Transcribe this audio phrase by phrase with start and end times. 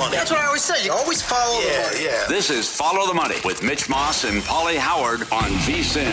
[0.00, 0.16] Money.
[0.16, 0.84] That's what I always say.
[0.84, 2.04] You always follow the Yeah, money.
[2.04, 2.24] yeah.
[2.28, 6.10] This is Follow the Money with Mitch Moss and Pauly Howard on VSIN.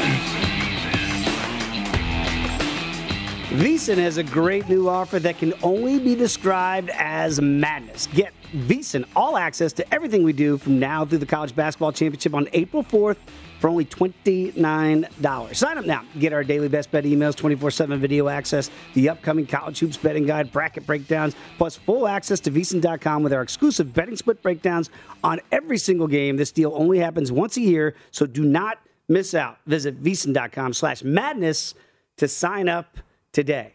[3.58, 8.08] VSIN has a great new offer that can only be described as madness.
[8.14, 12.34] Get VSIN all access to everything we do from now through the college basketball championship
[12.36, 13.18] on April 4th
[13.60, 15.56] for only $29.
[15.56, 16.04] Sign up now.
[16.20, 20.26] Get our daily best bet emails, 24 7 video access, the upcoming college hoops betting
[20.26, 24.90] guide, bracket breakdowns, plus full access to VSIN.com with our exclusive betting split breakdowns
[25.24, 26.38] on every single game.
[26.38, 29.58] This deal only happens once a year, so do not miss out.
[29.66, 31.74] Visit VSIN.com slash madness
[32.18, 32.98] to sign up
[33.32, 33.74] today.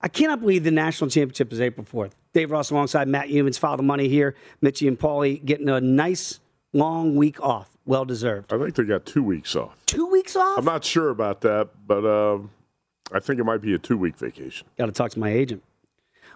[0.00, 2.12] I cannot believe the national championship is April 4th.
[2.32, 4.34] Dave Ross alongside Matt Youmans, follow the money here.
[4.62, 6.40] Mitchie and Paulie getting a nice
[6.72, 7.71] long week off.
[7.84, 8.52] Well deserved.
[8.52, 9.76] I think they got two weeks off.
[9.86, 10.58] Two weeks off?
[10.58, 12.50] I'm not sure about that, but um,
[13.12, 14.66] I think it might be a two week vacation.
[14.78, 15.62] Got to talk to my agent.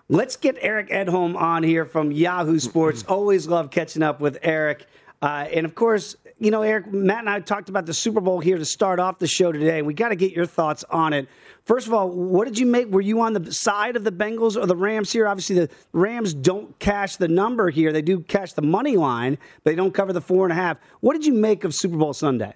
[0.08, 3.04] Let's get Eric Edholm on here from Yahoo Sports.
[3.08, 4.86] Always love catching up with Eric.
[5.22, 8.40] Uh, and of course, you know, Eric, Matt and I talked about the Super Bowl
[8.40, 9.82] here to start off the show today.
[9.82, 11.28] We got to get your thoughts on it.
[11.66, 12.86] First of all, what did you make?
[12.88, 15.26] Were you on the side of the Bengals or the Rams here?
[15.26, 17.92] Obviously, the Rams don't cash the number here.
[17.92, 20.78] They do cash the money line, but they don't cover the four and a half.
[21.00, 22.54] What did you make of Super Bowl Sunday?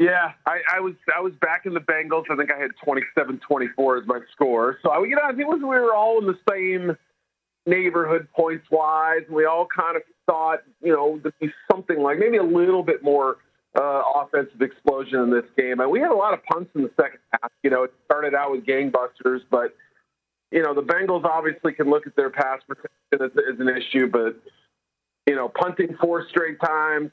[0.00, 2.24] Yeah, I, I was I was back in the Bengals.
[2.28, 4.78] I think I had 27-24 as my score.
[4.82, 6.96] So I, you know, I think it was, we were all in the same
[7.64, 9.22] neighborhood points wise.
[9.30, 13.04] We all kind of thought, you know, there'd be something like maybe a little bit
[13.04, 13.36] more
[13.78, 15.80] uh, offensive explosion in this game.
[15.80, 17.50] And we had a lot of punts in the second half.
[17.62, 19.74] You know, it started out with gangbusters, but
[20.50, 24.06] you know, the Bengals obviously can look at their pass protection as, as an issue,
[24.08, 24.36] but
[25.26, 27.10] you know, punting four straight times,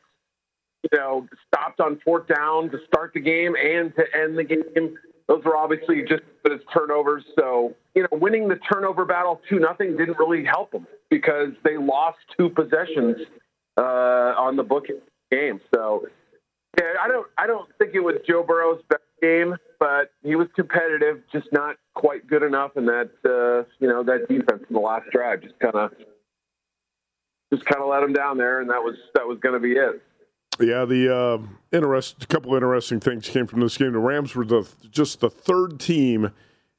[0.84, 4.98] you know, stopped on fourth down to start the game and to end the game.
[5.28, 7.24] Those were obviously just as turnovers.
[7.38, 11.78] So, you know, winning the turnover battle two nothing didn't really help them because they
[11.78, 13.18] lost two possessions
[13.78, 14.88] uh, on the book
[15.32, 15.62] game.
[15.74, 16.08] So,
[16.78, 20.48] yeah, I don't, I don't think it was Joe Burrow's best game, but he was
[20.56, 22.72] competitive, just not quite good enough.
[22.76, 25.92] And that, uh, you know, that defense in the last drive just kind of,
[27.54, 29.72] just kind of let him down there, and that was that was going to be
[29.74, 30.02] it.
[30.62, 31.38] Yeah, the uh,
[31.76, 33.94] interest, a couple interesting things came from this game.
[33.94, 36.32] The Rams were the just the third team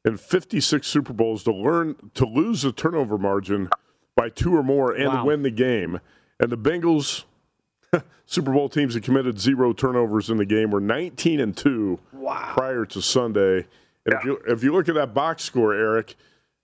[0.05, 3.69] in 56 Super Bowls to learn to lose the turnover margin
[4.17, 5.25] by two or more and Wow.
[5.27, 6.01] win the game.
[6.39, 7.25] And the Bengals,
[8.27, 11.99] Super Bowl teams that committed zero turnovers in the game were 19 and two
[12.53, 13.67] prior to Sunday.
[14.07, 16.15] And if, you, if you look at that box score, Eric,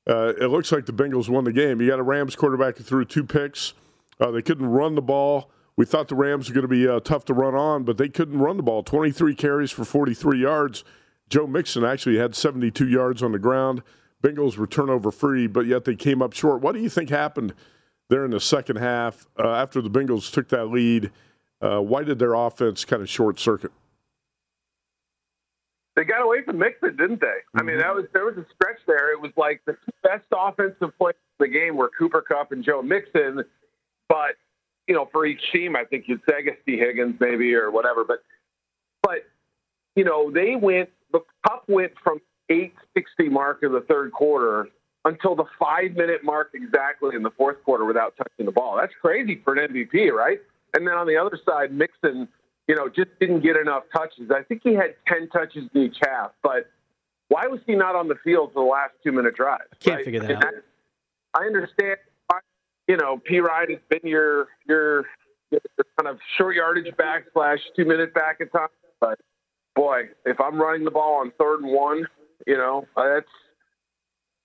[0.09, 1.81] uh, it looks like the Bengals won the game.
[1.81, 3.75] You got a Rams quarterback who threw two picks.
[4.21, 5.51] Uh, they couldn't run the ball.
[5.77, 8.09] We thought the Rams were going to be uh, tough to run on, but they
[8.09, 8.83] couldn't run the ball.
[8.83, 10.85] 23 carries for 43 yards.
[11.29, 13.83] Joe Mixon actually had 72 yards on the ground.
[14.23, 16.63] Bengals were turnover free, but yet they came up short.
[16.63, 17.53] What do you think happened
[18.09, 21.11] there in the second half uh, after the Bengals took that lead?
[21.61, 23.73] Uh, why did their offense kind of short circuit?
[25.97, 27.39] They got away from Mixon, didn't they?
[27.55, 29.13] I mean, that was there was a stretch there.
[29.13, 32.83] It was like the best offensive players in the game were Cooper Kupp and Joe
[32.83, 33.43] Mixon,
[34.09, 34.37] but
[34.87, 37.71] you know, for each team, I think you'd say I guess Tee Higgins maybe or
[37.71, 38.23] whatever, but
[39.03, 39.25] but
[39.95, 42.21] you know, they went the Kupp went from
[42.51, 44.69] 860 mark in the third quarter
[45.07, 48.77] until the five minute mark exactly in the fourth quarter without touching the ball.
[48.77, 50.41] That's crazy for an MVP, right?
[50.75, 52.29] And then on the other side, Mixon,
[52.69, 54.31] you know, just didn't get enough touches.
[54.31, 56.69] I think he had 10 touches in each half, but
[57.29, 59.61] why was he not on the field for the last two minute drive?
[59.73, 60.53] I Can't figure that And out.
[61.35, 61.99] I understand,
[62.89, 65.05] you know, Perine has been your, your,
[65.53, 65.61] your
[65.99, 68.71] kind of short yardage back slash two minute back at times,
[69.01, 69.19] but
[69.77, 72.07] boy, if I'm running the ball on third and one,
[72.47, 73.27] you know, that's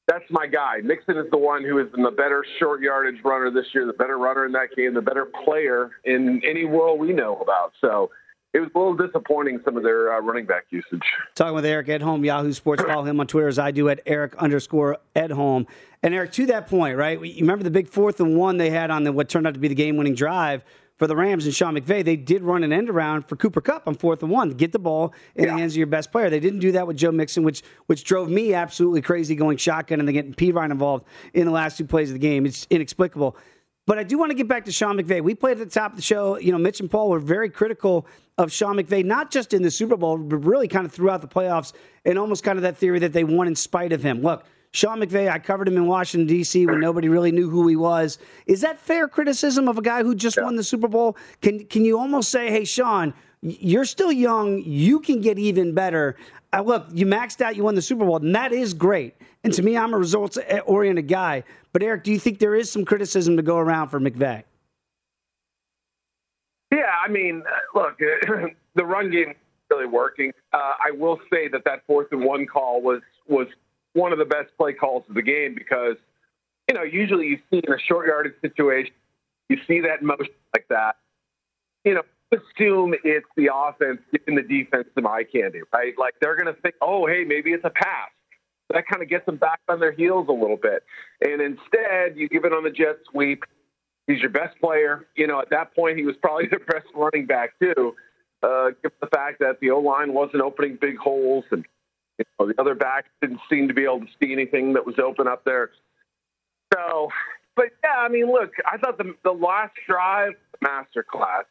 [0.08, 0.78] that's my guy.
[0.84, 4.18] Mixon is the one who is the better short yardage runner this year, the better
[4.18, 7.74] runner in that game, the better player in any world we know about.
[7.80, 8.10] So
[8.54, 11.02] it was a little disappointing some of their uh, running back usage.
[11.36, 12.84] Talking with Eric Edholm, Yahoo Sports.
[12.84, 15.68] Follow him on Twitter as I do at Eric underscore Edholm.
[16.04, 17.22] And Eric, to that point, right?
[17.22, 19.60] You remember the big fourth and one they had on the what turned out to
[19.60, 20.64] be the game winning drive
[21.02, 23.88] for the Rams and Sean McVay, they did run an end around for Cooper Kupp
[23.88, 25.52] on fourth and one get the ball in yeah.
[25.52, 26.30] the hands of your best player.
[26.30, 29.98] They didn't do that with Joe Mixon, which which drove me absolutely crazy going shotgun
[29.98, 32.46] and then getting Perine involved in the last two plays of the game.
[32.46, 33.36] It's inexplicable.
[33.88, 35.24] But I do want to get back to Sean McVay.
[35.24, 36.38] We played at the top of the show.
[36.38, 38.06] You know, Mitch and Paul were very critical
[38.38, 41.28] of Sean McVay, not just in the Super Bowl, but really kind of throughout the
[41.28, 41.74] playoffs,
[42.06, 44.22] and almost kind of that theory that they won in spite of him.
[44.22, 46.66] Look, Sean McVay, I covered him in Washington, D.C.
[46.66, 48.18] when nobody really knew who he was.
[48.46, 50.44] Is that fair criticism of a guy who just yeah.
[50.44, 51.18] won the Super Bowl?
[51.42, 54.62] Can, can you almost say, hey, Sean, you're still young.
[54.64, 56.16] You can get even better.
[56.54, 59.16] Uh, look, you maxed out, you won the Super Bowl, and that is great.
[59.44, 61.44] And to me, I'm a results oriented guy.
[61.74, 64.44] But, Eric, do you think there is some criticism to go around for McVay?
[66.72, 67.44] Yeah, I mean,
[67.76, 67.98] look,
[68.76, 69.34] the run game
[69.70, 70.32] really working.
[70.54, 73.48] Uh, I will say that that fourth and one call was was
[73.94, 75.96] one of the best play calls of the game because,
[76.70, 78.94] you know, usually you see in a short yardage situation,
[79.50, 80.96] you see that motion like that.
[81.84, 85.94] You know, assume it's the offense giving the defense some eye candy, right?
[85.98, 88.10] Like they're going to think, oh, hey, maybe it's a pass.
[88.70, 90.84] That kind of gets them back on their heels a little bit.
[91.22, 93.44] And instead, you give it on the jet sweep.
[94.08, 95.08] He's your best player.
[95.16, 97.96] You know, at that point, he was probably the best running back, too.
[98.42, 101.66] Uh, given the fact that the O line wasn't opening big holes and
[102.40, 104.96] you know, the other backs didn't seem to be able to see anything that was
[105.00, 105.72] open up there.
[106.74, 107.10] So,
[107.56, 111.46] but yeah, I mean, look, I thought the the last drive master class.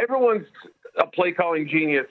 [0.00, 0.46] Everyone's
[0.98, 2.06] a play calling genius,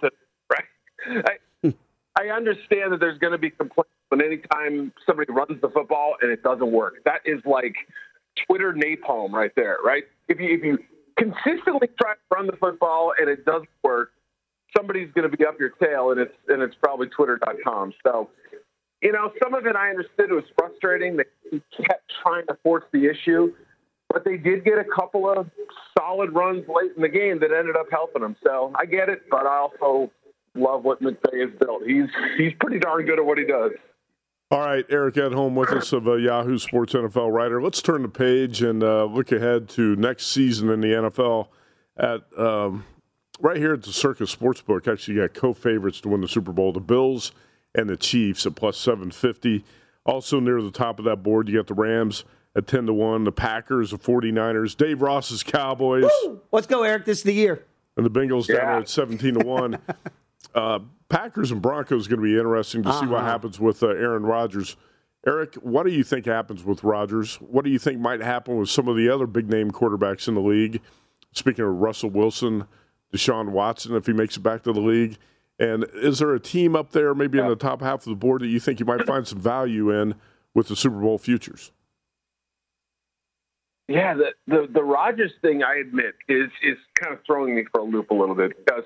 [0.50, 0.64] right?
[1.08, 1.74] I,
[2.18, 6.32] I understand that there's going to be complaints when anytime somebody runs the football and
[6.32, 7.04] it doesn't work.
[7.06, 7.76] That is like
[8.48, 10.04] Twitter napalm right there, right?
[10.28, 10.80] If you if you
[11.18, 14.12] consistently try to run the football and it doesn't work,
[14.76, 17.94] somebody's going to be up your tail, and it's and it's probably Twitter.com.
[18.06, 18.30] So,
[19.02, 21.18] you know, some of it I understood it was frustrating.
[21.18, 23.54] They kept trying to force the issue,
[24.10, 25.50] but they did get a couple of
[25.98, 28.36] solid runs late in the game that ended up helping them.
[28.44, 30.12] So I get it, but I also
[30.56, 31.84] love what McVay has built.
[31.86, 33.72] He's he's pretty darn good at what he does.
[34.52, 37.62] All right, Eric Edholm with us of a Yahoo Sports NFL writer.
[37.62, 41.50] Let's turn the page and uh, look ahead to next season in the NFL.
[41.96, 42.84] At um,
[43.40, 46.72] right here at the Circa Sportsbook, actually, got co favorites to win the Super Bowl
[46.72, 47.32] the Bills
[47.76, 49.64] and the Chiefs at plus 750.
[50.06, 52.24] Also, near the top of that board, you got the Rams
[52.56, 56.10] at 10 to 1, the Packers, the 49ers, Dave Ross's Cowboys.
[56.24, 56.42] Woo!
[56.52, 57.06] Let's go, Eric.
[57.06, 57.66] This is the year.
[57.96, 58.58] And the Bengals yeah.
[58.58, 59.78] down at 17 to 1.
[60.56, 63.00] uh, Packers and Broncos going to be interesting to uh-huh.
[63.02, 63.28] see what uh-huh.
[63.28, 64.78] happens with uh, Aaron Rodgers.
[65.28, 67.36] Eric, what do you think happens with Rodgers?
[67.36, 70.34] What do you think might happen with some of the other big name quarterbacks in
[70.34, 70.82] the league?
[71.34, 72.66] Speaking of Russell Wilson,
[73.14, 75.18] Deshaun Watson if he makes it back to the league?
[75.60, 78.42] And is there a team up there, maybe in the top half of the board,
[78.42, 80.16] that you think you might find some value in
[80.54, 81.72] with the Super Bowl futures?
[83.90, 87.82] Yeah, the the, the Rodgers thing, I admit, is is kind of throwing me for
[87.82, 88.84] a loop a little bit because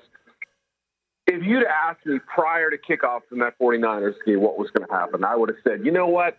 [1.26, 4.92] if you'd asked me prior to kickoff in that 49ers game what was going to
[4.92, 6.38] happen, I would have said, you know what,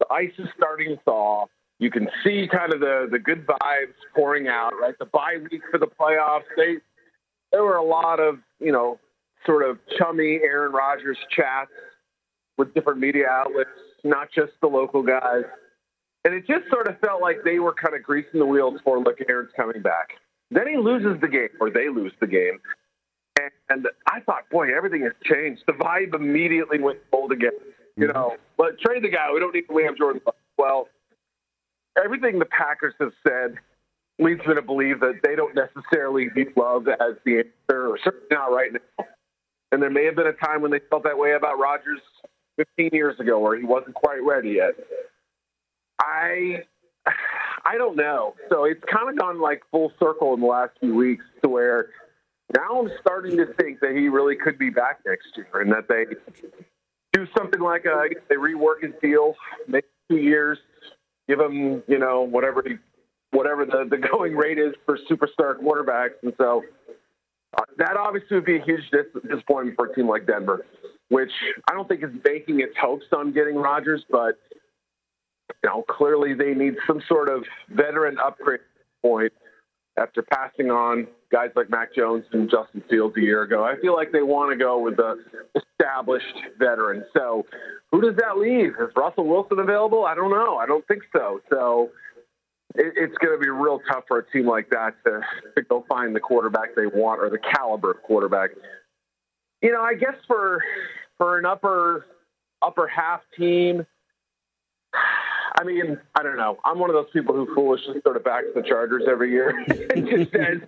[0.00, 1.46] the ice is starting to thaw.
[1.78, 4.94] You can see kind of the the good vibes pouring out, right?
[4.98, 6.76] The bye week for the playoffs, they
[7.52, 8.98] there were a lot of, you know,
[9.44, 11.70] sort of chummy Aaron Rodgers chats
[12.58, 13.70] with different media outlets,
[14.04, 15.44] not just the local guys.
[16.24, 18.98] And it just sort of felt like they were kind of greasing the wheels for
[18.98, 20.10] look, Aaron's coming back.
[20.50, 22.58] Then he loses the game, or they lose the game.
[23.68, 25.62] And I thought, boy, everything has changed.
[25.66, 27.52] The vibe immediately went cold again.
[27.96, 28.42] You know, mm-hmm.
[28.56, 29.32] but trade the guy.
[29.32, 30.20] We don't need Liam Jordan.
[30.58, 30.88] Well,
[32.02, 33.56] everything the Packers have said
[34.18, 38.26] leads me to believe that they don't necessarily view love as the answer, or certainly
[38.30, 39.04] not right now.
[39.72, 42.00] And there may have been a time when they felt that way about Rodgers
[42.56, 44.74] 15 years ago, where he wasn't quite ready yet.
[46.00, 46.62] I
[47.64, 48.34] I don't know.
[48.48, 51.90] So it's kind of gone like full circle in the last few weeks to where
[52.56, 55.88] now I'm starting to think that he really could be back next year, and that
[55.88, 56.04] they
[57.12, 59.34] do something like a, they rework his deal,
[59.66, 60.58] make two years,
[61.28, 62.76] give him you know whatever he
[63.36, 66.16] whatever the, the going rate is for superstar quarterbacks.
[66.22, 66.62] And so
[67.56, 70.64] uh, that obviously would be a huge dis- disappointment for a team like Denver,
[71.10, 71.30] which
[71.70, 74.38] I don't think is banking its hopes on getting Rodgers, but
[75.62, 78.60] you know, clearly they need some sort of veteran upgrade
[79.02, 79.32] point
[79.98, 83.64] after passing on guys like Mac Jones and Justin Fields a year ago.
[83.64, 85.16] I feel like they want to go with the
[85.54, 87.04] established veteran.
[87.14, 87.46] So
[87.90, 88.72] who does that leave?
[88.80, 90.04] Is Russell Wilson available?
[90.04, 90.56] I don't know.
[90.56, 91.40] I don't think so.
[91.50, 91.90] So
[92.78, 95.20] it, it's going to be real tough for a team like that to,
[95.56, 98.50] to go find the quarterback they want or the caliber of quarterback.
[99.62, 100.62] You know, I guess for
[101.18, 102.06] for an upper
[102.62, 103.86] upper half team
[105.58, 106.58] I mean, I don't know.
[106.64, 109.50] I'm one of those people who foolishly sort of backs the Chargers every year
[109.94, 110.60] and just says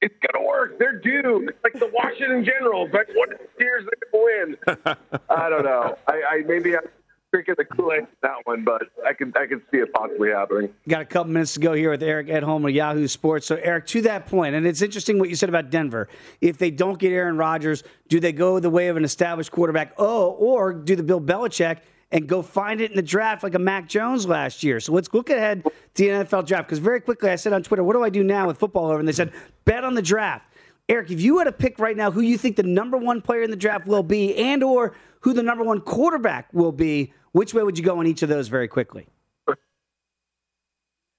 [0.00, 0.78] it's gonna work.
[0.78, 1.48] They're due.
[1.48, 2.90] It's like the Washington Generals.
[2.92, 5.16] Like what steers they gonna win?
[5.28, 5.96] I don't know.
[6.06, 6.84] I, I maybe I'm
[7.32, 10.72] drinking the Kool Aid that one, but I can I can see it possibly happening.
[10.88, 13.46] Got a couple minutes to go here with Eric Edholm of Yahoo Sports.
[13.46, 16.08] So Eric, to that point, and it's interesting what you said about Denver.
[16.40, 19.94] If they don't get Aaron Rodgers, do they go the way of an established quarterback?
[19.98, 21.78] Oh, or do the Bill Belichick?
[22.10, 24.80] and go find it in the draft like a Mac Jones last year.
[24.80, 27.84] So let's look ahead to the NFL draft because very quickly I said on Twitter,
[27.84, 28.98] what do I do now with football over?
[28.98, 29.30] And they said,
[29.66, 30.46] bet on the draft.
[30.88, 33.42] Eric, if you had to pick right now who you think the number one player
[33.42, 37.54] in the draft will be and or who the number one quarterback will be, which
[37.54, 39.06] way would you go on each of those very quickly?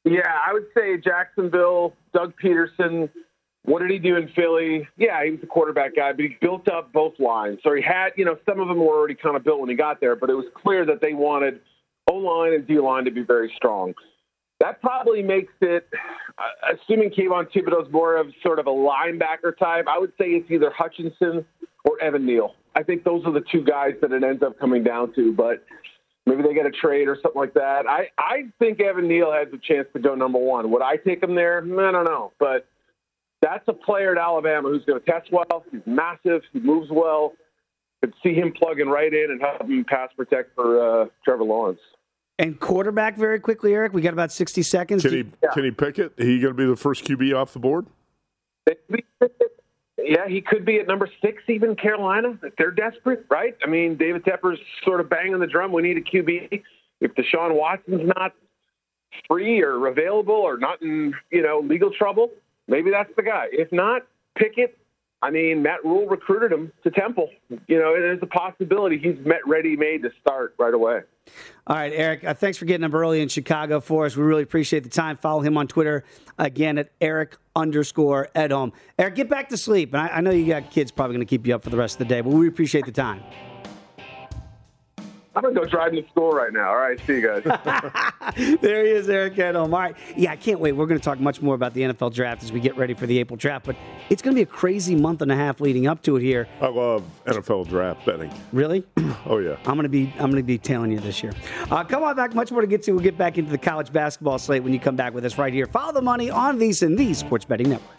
[0.05, 3.09] Yeah, I would say Jacksonville, Doug Pederson.
[3.63, 4.87] what did he do in Philly?
[4.97, 7.59] Yeah, he was a quarterback guy, but he built up both lines.
[7.63, 9.75] So he had, you know, some of them were already kind of built when he
[9.75, 11.59] got there, but it was clear that they wanted
[12.09, 13.93] O line and D line to be very strong.
[14.61, 15.87] That probably makes it,
[16.37, 20.49] uh, assuming Kayvon Thibodeaux's more of sort of a linebacker type, I would say it's
[20.51, 21.45] either Hutchinson
[21.85, 22.55] or Evan Neal.
[22.75, 25.63] I think those are the two guys that it ends up coming down to, but
[26.29, 27.87] maybe they get a trade or something like that.
[27.87, 30.71] I, I think Evan Neal has a chance to go number one.
[30.71, 31.57] Would I take him there?
[31.57, 32.67] I don't know, but–
[33.41, 35.63] that's a player at Alabama who's going to test well.
[35.71, 36.41] He's massive.
[36.51, 37.33] He moves well.
[38.01, 41.79] Could see him plugging right in and helping pass protect for uh, Trevor Lawrence.
[42.37, 43.93] And quarterback, very quickly, Eric.
[43.93, 45.01] We got about sixty seconds.
[45.03, 45.25] Can he?
[45.43, 45.49] Yeah.
[45.53, 46.13] Kenny Pickett?
[46.17, 47.87] He going to be the first QB off the board?
[50.03, 52.37] Yeah, he could be at number six, even Carolina.
[52.43, 53.55] If they're desperate, right?
[53.63, 55.71] I mean, David Tepper's sort of banging the drum.
[55.71, 56.61] We need a QB.
[57.01, 58.33] If Deshaun Watson's not
[59.27, 62.31] free or available or not in you know legal trouble,
[62.67, 63.47] maybe that's the guy.
[63.51, 64.03] If not,
[64.35, 64.77] Pickett.
[65.21, 67.29] I mean, Matt Rhule recruited him to Temple.
[67.67, 71.01] You know, there's a possibility he's met ready made to start right away.
[71.67, 74.15] All right, Eric, uh, thanks for getting up early in Chicago for us.
[74.15, 75.17] We really appreciate the time.
[75.17, 76.05] Follow him on Twitter
[76.37, 78.71] again at Eric underscore Edholm.
[78.97, 79.93] Eric, get back to sleep.
[79.93, 81.77] And I, I know you got kids probably going to keep you up for the
[81.77, 83.21] rest of the day, but we appreciate the time.
[85.39, 86.67] I'm gonna go drive to school right now.
[86.67, 87.43] All right, see you guys.
[88.61, 89.71] there he is, Eric Edholm.
[89.71, 90.73] All right, yeah, I can't wait.
[90.73, 93.17] We're gonna talk much more about the NFL draft as we get ready for the
[93.19, 93.77] April draft, but
[94.09, 96.45] it's gonna be a crazy month and a half leading up to it here.
[96.59, 98.33] I love NFL draft betting.
[98.51, 98.83] Really?
[99.25, 99.55] oh yeah.
[99.65, 101.31] I'm gonna be I'm gonna be tailing you this year.
[101.71, 102.35] Uh, come on back.
[102.35, 102.91] Much more to get to.
[102.91, 105.53] We'll get back into the college basketball slate when you come back with us right
[105.53, 105.67] here.
[105.67, 107.98] Follow the money on VSiN the Sports Betting Network.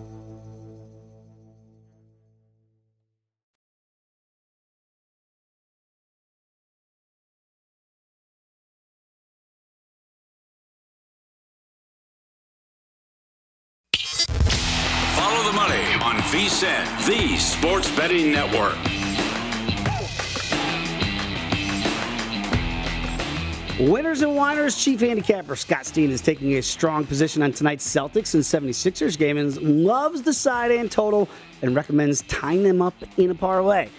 [24.21, 28.35] Winners and whiners, chief handicapper Scott Steen is taking a strong position on tonight's Celtics
[28.35, 31.27] and 76ers game and loves the side and total
[31.63, 33.89] and recommends tying them up in a parlay.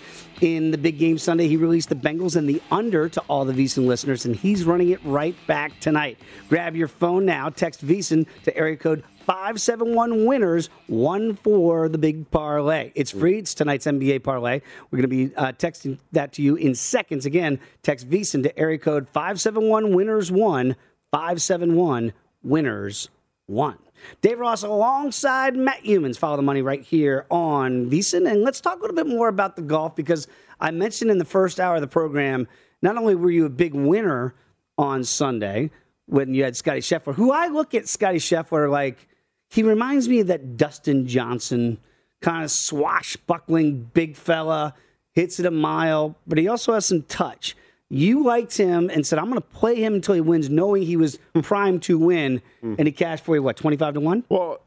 [0.41, 3.53] In the big game Sunday, he released the Bengals and the under to all the
[3.53, 6.19] VSiN listeners, and he's running it right back tonight.
[6.49, 12.31] Grab your phone now, text VSiN to area code 571 winners, one for the big
[12.31, 12.93] parlay.
[12.95, 13.39] It's free.
[13.39, 14.61] It's tonight's NBA parlay.
[14.91, 17.27] We're going to be uh, texting that to you in seconds.
[17.27, 20.77] Again, text VSiN to area code 571 winners one,
[21.11, 22.13] 571
[22.43, 23.09] winners
[23.47, 23.79] one.
[24.21, 26.19] Dave Ross alongside Matt Youmans.
[26.19, 28.31] Follow the money right here on VSIN.
[28.31, 30.27] And let's talk a little bit more about the golf because
[30.61, 32.49] I mentioned in the first hour of the program,
[32.83, 34.35] not only were you a big winner
[34.77, 35.71] on Sunday
[36.07, 39.09] when you had Scotty Scheffler, who I look at Scotty Scheffler like
[39.53, 41.79] he reminds me of that Dustin Johnson
[42.23, 44.73] kind of swashbuckling big fella,
[45.13, 47.55] hits it a mile, but he also has some touch.
[47.91, 50.97] You liked him and said, I'm going to play him until he wins, knowing he
[50.97, 52.41] was primed to win.
[52.63, 54.25] And he cashed for you, what, 25 to 1?
[54.31, 54.63] Well,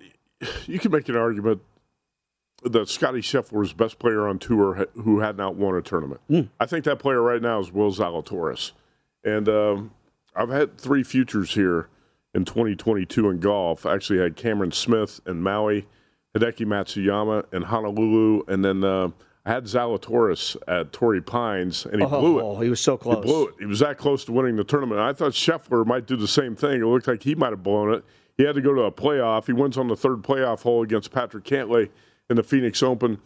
[0.67, 1.61] you can make an argument
[2.63, 6.21] that Scotty Scheffler was the best player on tour who had not won a tournament.
[6.29, 6.49] Mm.
[6.59, 8.73] I think that player right now is Will Zalatoris.
[9.23, 9.91] And um,
[10.35, 11.89] I've had three futures here
[12.35, 13.85] in 2022 in golf.
[13.85, 15.87] I actually had Cameron Smith in Maui,
[16.35, 19.09] Hideki Matsuyama in Honolulu, and then uh,
[19.45, 22.43] I had Zalatoris at Torrey Pines, and he oh, blew it.
[22.43, 23.15] Oh, he was so close.
[23.15, 23.55] He blew it.
[23.59, 24.99] He was that close to winning the tournament.
[24.99, 26.81] I thought Scheffler might do the same thing.
[26.81, 28.03] It looked like he might have blown it.
[28.37, 29.45] He had to go to a playoff.
[29.45, 31.89] He wins on the third playoff hole against Patrick Cantlay
[32.29, 33.19] in the Phoenix Open.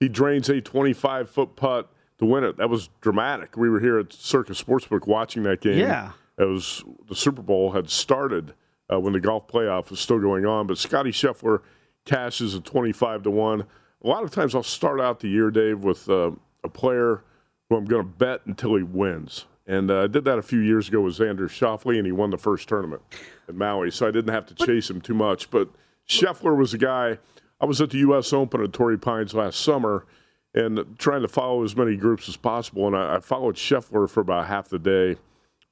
[0.00, 2.56] He drains a 25 foot putt to win it.
[2.56, 3.56] That was dramatic.
[3.56, 5.78] We were here at Circa Sportsbook watching that game.
[5.78, 6.12] Yeah.
[6.38, 8.54] It was the Super Bowl had started
[8.92, 11.60] uh, when the golf playoff was still going on, but Scotty Scheffler
[12.04, 13.60] cashes a 25 to 1.
[13.60, 16.30] A lot of times I'll start out the year, Dave, with uh,
[16.62, 17.24] a player
[17.68, 19.46] who I'm going to bet until he wins.
[19.66, 22.30] And uh, I did that a few years ago with Xander Schauffele, and he won
[22.30, 23.02] the first tournament
[23.48, 25.50] in Maui, so I didn't have to chase him too much.
[25.50, 25.68] But
[26.08, 27.18] Scheffler was a guy.
[27.60, 28.32] I was at the U.S.
[28.32, 30.06] Open at Torrey Pines last summer,
[30.54, 32.86] and trying to follow as many groups as possible.
[32.86, 35.16] And I, I followed Scheffler for about half the day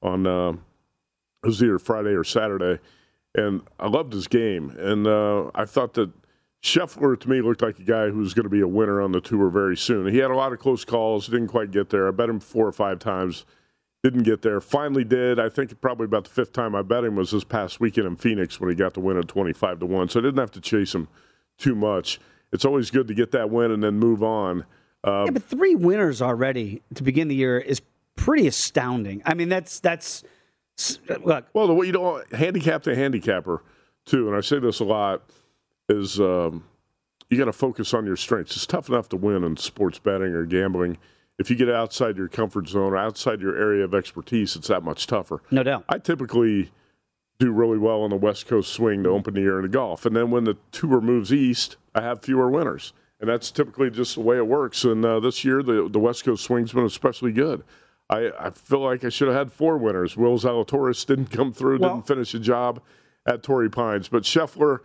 [0.03, 2.81] on uh, it was either Friday or Saturday,
[3.35, 4.71] and I loved his game.
[4.79, 6.11] And uh, I thought that
[6.63, 9.13] Scheffler to me looked like a guy who was going to be a winner on
[9.13, 10.13] the tour very soon.
[10.13, 12.09] He had a lot of close calls, didn't quite get there.
[12.09, 13.45] I bet him four or five times,
[14.03, 14.61] didn't get there.
[14.61, 15.39] Finally did.
[15.39, 18.17] I think probably about the fifth time I bet him was this past weekend in
[18.17, 20.09] Phoenix when he got the win at twenty five to one.
[20.09, 21.09] So I didn't have to chase him
[21.59, 22.19] too much.
[22.53, 24.65] It's always good to get that win and then move on.
[25.05, 27.81] Uh, yeah, but three winners already to begin the year is
[28.17, 29.23] pretty astounding.
[29.25, 30.25] I mean, that's that's
[31.23, 31.47] look.
[31.53, 33.63] Well, the way you know, handicap to handicapper
[34.05, 35.23] too, and I say this a lot
[35.89, 36.65] is um,
[37.31, 38.57] you got to focus on your strengths.
[38.57, 40.99] It's tough enough to win in sports betting or gambling.
[41.39, 44.83] If you get outside your comfort zone or outside your area of expertise, it's that
[44.83, 45.43] much tougher.
[45.51, 45.85] No doubt.
[45.89, 46.71] I typically
[47.39, 50.07] do really well on the West Coast swing to open the year in the golf,
[50.07, 54.15] and then when the tour moves east, I have fewer winners, and that's typically just
[54.15, 54.85] the way it works.
[54.85, 57.63] And uh, this year, the the West Coast swing's been especially good.
[58.09, 60.17] I, I feel like I should have had four winners.
[60.17, 62.81] Will Zalatoris didn't come through, Well- didn't finish the job
[63.27, 64.79] at Torrey Pines, but Scheffler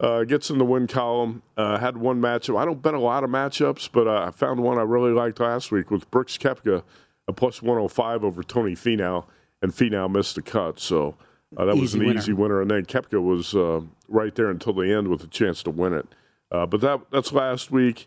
[0.00, 1.42] uh, gets in the win column.
[1.56, 2.58] Uh, had one matchup.
[2.58, 5.40] I don't bet a lot of matchups, but uh, I found one I really liked
[5.40, 6.82] last week with Brooks Koepka,
[7.26, 9.24] a plus 105 over Tony Finau,
[9.62, 10.78] and Finau missed the cut.
[10.78, 11.16] So
[11.56, 12.18] uh, that was an winner.
[12.18, 12.60] easy winner.
[12.60, 15.94] And then Koepka was uh, right there until the end with a chance to win
[15.94, 16.06] it.
[16.52, 18.06] Uh, but that that's last week.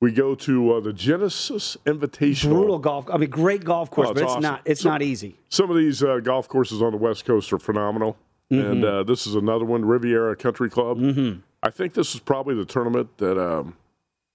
[0.00, 2.50] We go to uh, the Genesis Invitational.
[2.52, 3.10] Brutal golf.
[3.12, 4.42] I mean, great golf course, Oh, but it's it's awesome.
[4.42, 4.62] not.
[4.64, 5.36] It's So- not easy.
[5.50, 8.16] Some of these uh, golf courses on the West Coast are phenomenal,
[8.50, 8.70] Mm-hmm.
[8.72, 10.98] and uh, this is another one, Riviera Country Club.
[10.98, 11.40] Mm-hmm.
[11.62, 13.76] I think this is probably the tournament that um,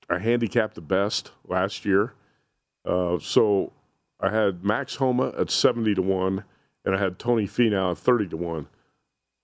[0.10, 2.14] I handicapped the best last year.
[2.86, 3.74] Uh, so
[4.22, 6.44] I had Max Homa at seventy to one,
[6.86, 8.68] and I had Tony Finau at thirty to one.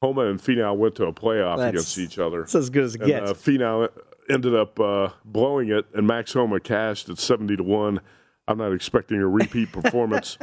[0.03, 2.43] Homa and Finau went to a playoff That's- against each other.
[2.43, 3.31] It's as good as it And, gets.
[3.31, 3.89] uh, Finau
[4.29, 8.01] ended up uh, blowing it, and Max Homa cashed at seventy to one.
[8.47, 10.38] I'm not expecting a repeat performance.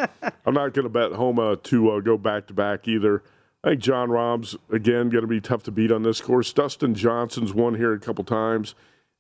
[0.47, 3.23] I'm not going to bet Homa to uh, go back to back either.
[3.65, 6.53] I think Jon Rahm's again going to be tough to beat on this course.
[6.53, 8.75] Dustin Johnson's won here a couple times.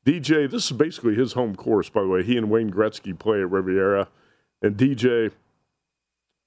[0.06, 2.22] DJ, this is basically his home course, by the way.
[2.22, 4.08] He and Wayne Gretzky play at Riviera,
[4.62, 5.32] and DJ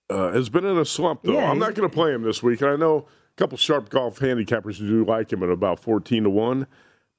[0.09, 1.33] uh, has been in a slump though.
[1.33, 3.89] Yeah, I'm not going to play him this week, and I know a couple sharp
[3.89, 6.67] golf handicappers who do like him at about 14 to one.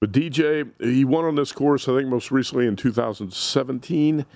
[0.03, 4.27] But DJ, he won on this course, I think most recently in 2017.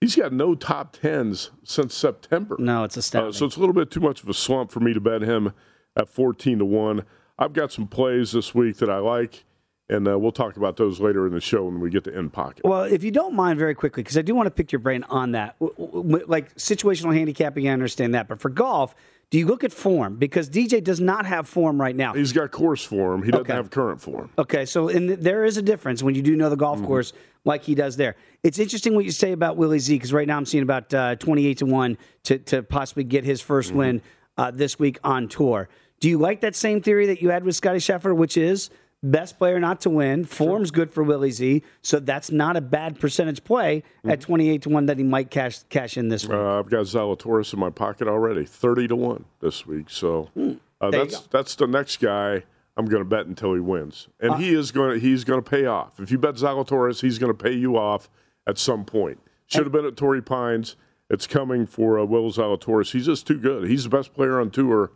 [0.00, 2.56] He's got no top tens since September.
[2.58, 3.32] no, it's Uh, astounding.
[3.32, 5.52] so it's a little bit too much of a slump for me to bet him
[5.96, 7.04] at 14 to 1.
[7.38, 9.44] I've got some plays this week that I like,
[9.88, 12.32] and uh, we'll talk about those later in the show when we get to end
[12.32, 12.64] pocket.
[12.64, 15.04] Well, if you don't mind, very quickly, because I do want to pick your brain
[15.04, 15.56] on that.
[15.60, 18.96] W- w- w- Like situational handicapping, I understand that, but for golf,
[19.34, 20.14] do you look at form?
[20.14, 22.12] Because DJ does not have form right now.
[22.12, 23.24] He's got course form.
[23.24, 23.52] He doesn't Okay.
[23.52, 24.30] have current form.
[24.38, 26.86] Okay, so in the, there is a difference when you do know the golf Mm-hmm.
[26.86, 27.12] course
[27.44, 28.14] like he does there.
[28.44, 31.16] It's interesting what you say about Willie Z because right now I'm seeing about uh,
[31.16, 33.76] 28 to 1 to, to possibly get his 1st Mm-hmm.
[33.76, 34.02] win
[34.38, 35.68] uh, this week on tour.
[35.98, 38.70] Do you like that same theory that you had with Scotty Scheffler, which is
[39.04, 40.24] best player not to win?
[40.24, 44.68] Form's good for Willie Z, so that's not a bad percentage play at 28 to
[44.68, 46.32] 1 that he might cash cash in this week.
[46.32, 46.46] Mm-hmm.
[46.46, 49.90] Uh, I've got Zalatoris in my pocket already, 30 to 1 this week.
[49.90, 50.90] So uh.
[50.90, 52.44] There you that's that's the next guy
[52.76, 55.42] I'm going to bet until he wins, and uh, he is going to he's going
[55.42, 56.00] to pay off.
[56.00, 58.10] If you bet Zalatoris, he's going to pay you off
[58.46, 59.20] at some point.
[59.46, 60.76] Should have been at Torrey Pines.
[61.10, 62.92] It's coming for uh, Will Zalatoris.
[62.92, 63.68] He's just too good.
[63.68, 64.90] He's the best player on tour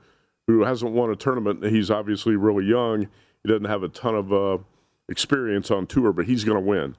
[0.46, 1.62] who hasn't won a tournament.
[1.64, 3.08] He's obviously really young.
[3.48, 4.58] He doesn't have a ton of uh,
[5.08, 6.96] experience on tour, but he's going to win.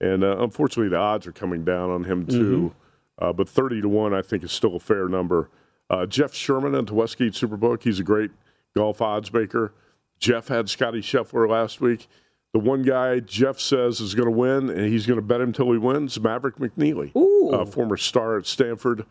[0.00, 2.74] And uh, unfortunately, the odds are coming down on him too.
[3.20, 3.24] Mm-hmm.
[3.24, 5.48] Uh, but 30 to 1, I think, is still a fair number.
[5.88, 7.84] Uh, Jeff Sherman at the Westgate Superbook.
[7.84, 8.32] He's a great
[8.74, 9.74] golf odds maker.
[10.18, 12.08] Jeff had Scotty Scheffler last week.
[12.52, 15.52] The one guy Jeff says is going to win, and he's going to bet him
[15.52, 17.12] till he wins, Maverick McNealy,
[17.54, 19.06] uh, former star at Stanford.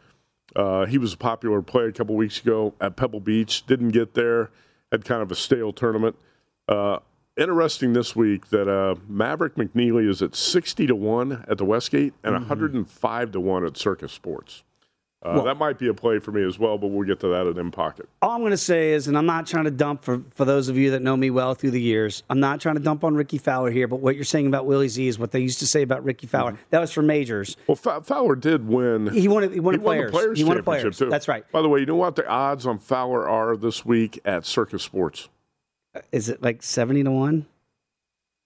[0.57, 3.65] Uh, he was a popular play a couple weeks ago at Pebble Beach.
[3.65, 4.51] Didn't get there.
[4.91, 6.17] Had kind of a stale tournament.
[6.67, 6.99] Uh,
[7.37, 12.13] interesting this week that uh, Maverick McNealy is at 60 to 1 at the Westgate
[12.23, 12.49] and mm-hmm.
[12.49, 14.63] 105 to 1 at Circa Sports.
[15.23, 17.27] Uh, well, that might be a play for me as well, but we'll get to
[17.27, 18.09] that at in pocket.
[18.23, 20.67] All I'm going to say is, and I'm not trying to dump for, for those
[20.67, 23.13] of you that know me well through the years, I'm not trying to dump on
[23.13, 25.67] Rickie Fowler here, but what you're saying about Willie Z is what they used to
[25.67, 26.53] say about Rickie Fowler.
[26.53, 26.63] Mm-hmm.
[26.71, 27.55] That was for majors.
[27.67, 29.13] Well, Fowler did win.
[29.13, 29.83] He won, he won, he players.
[29.83, 30.37] Won the players.
[30.39, 30.97] He won the players.
[30.97, 31.09] Too.
[31.11, 31.49] That's right.
[31.51, 34.79] By the way, you know what the odds on Fowler are this week at Circa
[34.79, 35.29] Sports?
[36.11, 37.45] Is it like 70 to 1?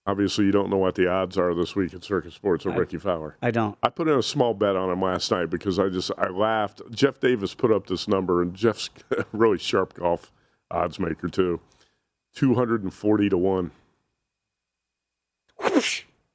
[0.08, 3.00] Obviously, you don't know what the odds are this week at Circa Sports of Rickie
[3.00, 3.38] Fowler.
[3.42, 3.76] I don't.
[3.82, 6.82] I put in a small bet on him last night because I just I laughed.
[6.92, 8.92] Jeff Davis put up this number, and Jeff's
[9.32, 10.32] really sharp golf
[10.70, 11.60] odds maker too,
[12.36, 13.72] two hundred and forty to one.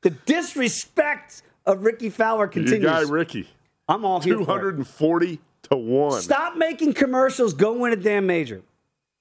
[0.03, 2.83] The disrespect of Ricky Fowler continues.
[2.83, 3.49] Your guy Rickie.
[3.89, 4.35] I'm all here.
[4.35, 5.39] Two hundred and forty
[5.71, 6.21] to one.
[6.23, 7.55] Stop making commercials.
[7.55, 8.63] Go win a damn major.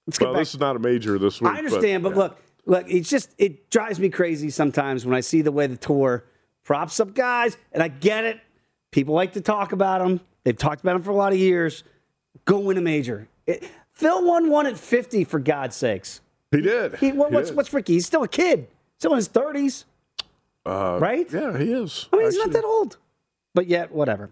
[0.10, 1.52] Let's well, this is not a major this week.
[1.52, 2.24] I understand, but, but yeah.
[2.24, 5.78] look look, it's just it drives me crazy sometimes when I see the way the
[5.78, 6.24] tour
[6.64, 8.40] props up guys, and I get it.
[8.92, 10.20] People like to talk about them.
[10.44, 11.84] They've talked about them for a lot of years.
[12.46, 13.28] Go win a major.
[13.46, 16.22] It, Phil won one at fifty for God's sakes.
[16.52, 16.96] He did.
[16.96, 17.58] He, what, he what's did.
[17.58, 17.94] what's Rickie?
[17.94, 18.68] He's still a kid.
[18.98, 19.86] Still in his thirties.
[20.66, 21.28] Uh, right?
[21.32, 22.08] Yeah, he is.
[22.12, 22.98] I mean, he's not that old.
[23.54, 24.30] But yet, whatever.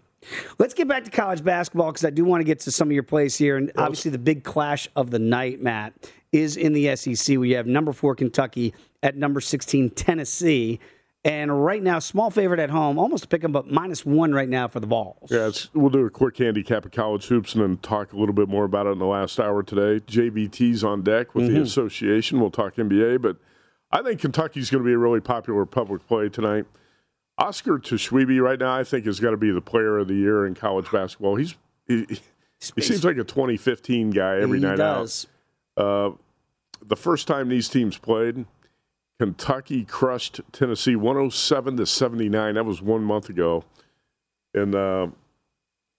[0.58, 2.92] Let's get back to college basketball because I do want to get to some of
[2.92, 3.56] your plays here.
[3.56, 5.94] And obviously, the big clash of the night, Matt,
[6.32, 7.38] is in the SEC.
[7.38, 10.80] We have number four Kentucky at number 16 Tennessee.
[11.24, 14.48] And right now, small favorite at home, almost to pick them, but minus one right
[14.48, 15.30] now for the Vols.
[15.30, 18.48] Yeah, we'll do a quick handicap of college hoops and then talk a little bit
[18.48, 20.02] more about it in the last hour today.
[20.06, 21.54] JVT's on deck with mm-hmm.
[21.54, 22.40] the association.
[22.40, 23.36] We'll talk NBA, but
[23.90, 26.66] I think Kentucky's going to be a really popular public play tonight.
[27.38, 30.46] Oscar Tshiebwe right now, I think, has got to be the player of the year
[30.46, 31.36] in college basketball.
[31.36, 31.54] He's
[31.86, 32.04] he,
[32.74, 35.26] he seems like a 2015 guy every he night does.
[35.78, 35.84] out.
[35.84, 36.10] Uh,
[36.84, 38.44] the first time these teams played,
[39.18, 42.54] Kentucky crushed Tennessee 107 to 79.
[42.54, 43.64] That was one month ago
[44.54, 45.08] in uh,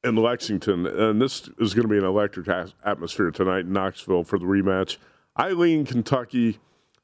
[0.04, 2.48] in Lexington, and this is going to be an electric
[2.86, 4.98] atmosphere tonight in Knoxville for the rematch.
[5.36, 6.60] I lean Kentucky.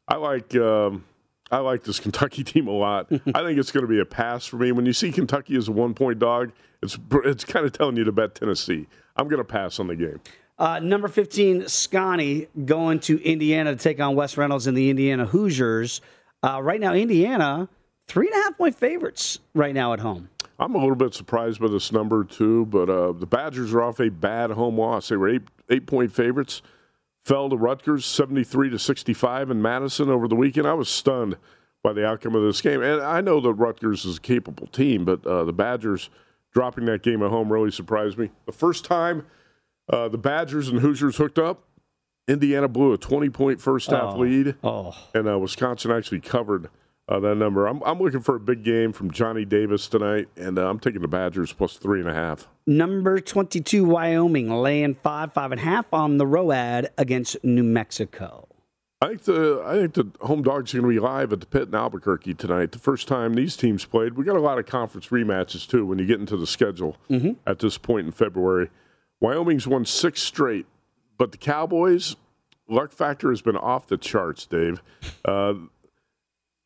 [0.07, 1.05] I like um,
[1.51, 3.07] I like this Kentucky team a lot.
[3.11, 4.71] I think it's going to be a pass for me.
[4.71, 8.03] When you see Kentucky as a one point dog, it's it's kind of telling you
[8.03, 8.87] to bet Tennessee.
[9.15, 10.19] I'm going to pass on the game.
[10.57, 15.25] Uh, number 15, Scotty going to Indiana to take on Wes Reynolds and the Indiana
[15.25, 15.99] Hoosiers.
[16.41, 17.67] Uh, right now, Indiana,
[18.07, 20.29] three and a half point favorites right now at home.
[20.57, 23.99] I'm a little bit surprised by this number, too, but uh, the Badgers are off
[23.99, 25.09] a bad home loss.
[25.09, 26.61] They were eight, eight point favorites,
[27.25, 30.67] fell to Rutgers 73 to 65 in Madison over the weekend.
[30.67, 31.37] I was stunned
[31.83, 32.81] by the outcome of this game.
[32.81, 36.09] And I know that Rutgers is a capable team, but uh, the Badgers
[36.53, 38.31] dropping that game at home really surprised me.
[38.45, 39.25] The first time
[39.89, 41.63] uh, the Badgers and Hoosiers hooked up.
[42.27, 44.95] Indiana blew a 20 point first half oh, lead, oh.
[45.13, 46.69] and uh, Wisconsin actually covered
[47.07, 47.67] uh, that number.
[47.67, 51.01] I'm, I'm looking for a big game from Johnny Davis tonight, and uh, I'm taking
[51.01, 52.47] the Badgers plus three and a half.
[52.65, 58.47] Number 22, Wyoming, laying five, five and a half on the Road against New Mexico.
[59.01, 61.45] I think the I think the home dogs are going to be live at the
[61.45, 62.71] pit in Albuquerque tonight.
[62.71, 64.13] The first time these teams played.
[64.13, 67.33] We got a lot of conference rematches too when you get into the schedule mm-hmm.
[67.45, 68.69] at this point in February.
[69.19, 70.65] Wyoming's won six straight,
[71.17, 72.15] but the Cowboys'
[72.67, 74.81] luck factor has been off the charts, Dave.
[75.23, 75.53] Uh,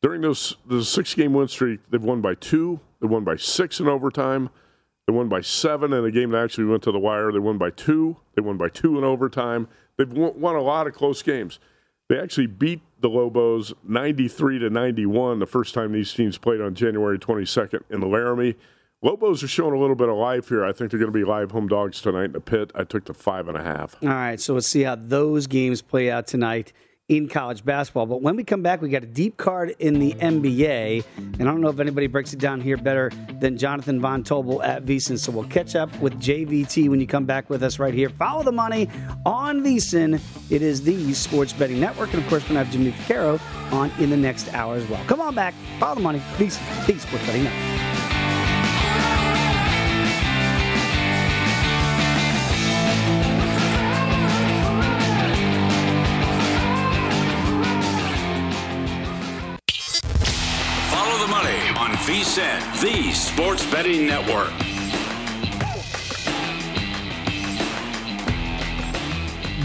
[0.02, 3.80] during those the six game win streak, they've won by two, they won by six
[3.80, 4.50] in overtime,
[5.06, 7.32] they won by seven in a game that actually went to the wire.
[7.32, 9.68] They won by two, they won by two in overtime.
[9.96, 11.58] They've won a lot of close games.
[12.08, 16.74] They actually beat the Lobos 93 to 91 the first time these teams played on
[16.74, 18.56] January 22nd in Laramie.
[19.02, 20.64] Lobos are showing a little bit of life here.
[20.64, 22.70] I think they're going to be live home dogs tonight in the pit.
[22.74, 23.96] I took the five and a half.
[24.02, 26.72] All right, so let's see how those games play out tonight
[27.10, 28.06] in college basketball.
[28.06, 31.04] But when we come back, we got a deep card in the NBA.
[31.16, 34.62] And I don't know if anybody breaks it down here better than Jonathan Von Tobel
[34.62, 35.18] at VSIN.
[35.18, 38.10] So we'll catch up with JVT when you come back with us right here.
[38.10, 38.88] Follow the money
[39.26, 40.20] on VSIN.
[40.50, 42.14] It is the Sports Betting Network.
[42.14, 43.40] And of course, we're going to have Jimmy Vaccaro
[43.72, 45.04] on in the next hour as well.
[45.06, 45.54] Come on back.
[45.80, 46.20] Follow the money.
[46.38, 47.69] VSIN, the Sports Betting Network.
[62.30, 64.69] VSIN, the Sports Betting Network.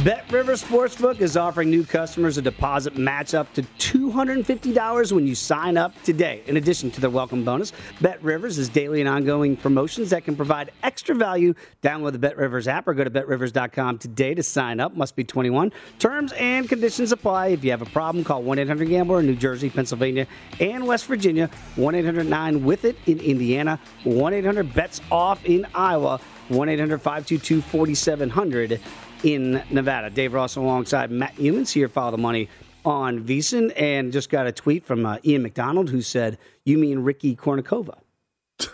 [0.06, 5.34] Bet River Sportsbook is offering new customers a deposit match up to $250 when you
[5.34, 6.44] sign up today.
[6.46, 10.36] In addition to their welcome bonus, Bet Rivers is daily and ongoing promotions that can
[10.36, 11.56] provide extra value.
[11.82, 14.96] Download the Bet Rivers app or go to betrivers.com today to sign up.
[14.96, 15.72] Must be 21.
[15.98, 17.48] Terms and conditions apply.
[17.48, 20.28] If you have a problem, call 1 800 Gambler in New Jersey, Pennsylvania,
[20.60, 21.50] and West Virginia.
[21.78, 23.80] 1 800 9 with it in Indiana.
[24.04, 26.20] 1 800 bets off in Iowa.
[26.50, 28.80] 1 800 522 4700
[29.26, 30.12] in Nevada.
[30.12, 32.48] Dave Ross alongside Matt Youmans here, follow the money
[32.86, 37.00] on VSIN, and just got a tweet from uh, Ian McDonald who said, You mean
[37.00, 37.98] Ricky Kournikova?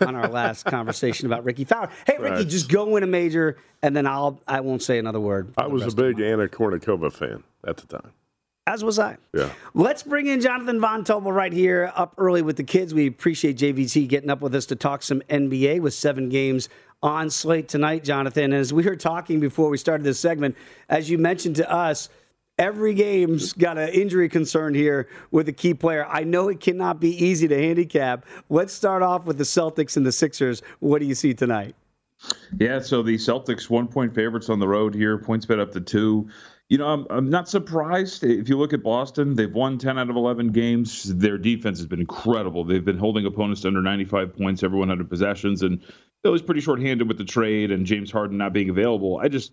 [0.00, 1.88] on our last conversation about Rickie Fowler.
[2.06, 2.48] Hey, Ricky, right.
[2.48, 5.52] just go win a major, and then I'll I won't say another word.
[5.58, 8.12] I was a big Anna Kournikova fan at the time.
[8.64, 9.16] As was I.
[9.34, 9.50] Yeah.
[9.74, 12.94] Let's bring in Jonathan Von Tobel right here, up early with the kids.
[12.94, 16.68] We appreciate JVT getting up with us to talk some NBA with seven games
[17.02, 18.52] on slate tonight, Jonathan.
[18.52, 20.56] As we were talking before we started this segment,
[20.88, 22.08] as you mentioned to us,
[22.58, 26.06] every game's got an injury concern here with a key player.
[26.08, 28.24] I know it cannot be easy to handicap.
[28.48, 30.62] Let's start off with the Celtics and the Sixers.
[30.78, 31.74] What do you see tonight?
[32.58, 35.80] Yeah, so the Celtics one point favorites on the road here, points bet up to
[35.80, 36.28] two.
[36.68, 38.22] You know, I'm, I'm not surprised.
[38.22, 41.02] If you look at Boston, they've won 10 out of 11 games.
[41.02, 42.64] Their defense has been incredible.
[42.64, 45.62] They've been holding opponents to under 95 points every 100 possessions.
[45.62, 45.82] And
[46.24, 49.18] it was pretty short-handed with the trade and James Harden not being available.
[49.18, 49.52] I just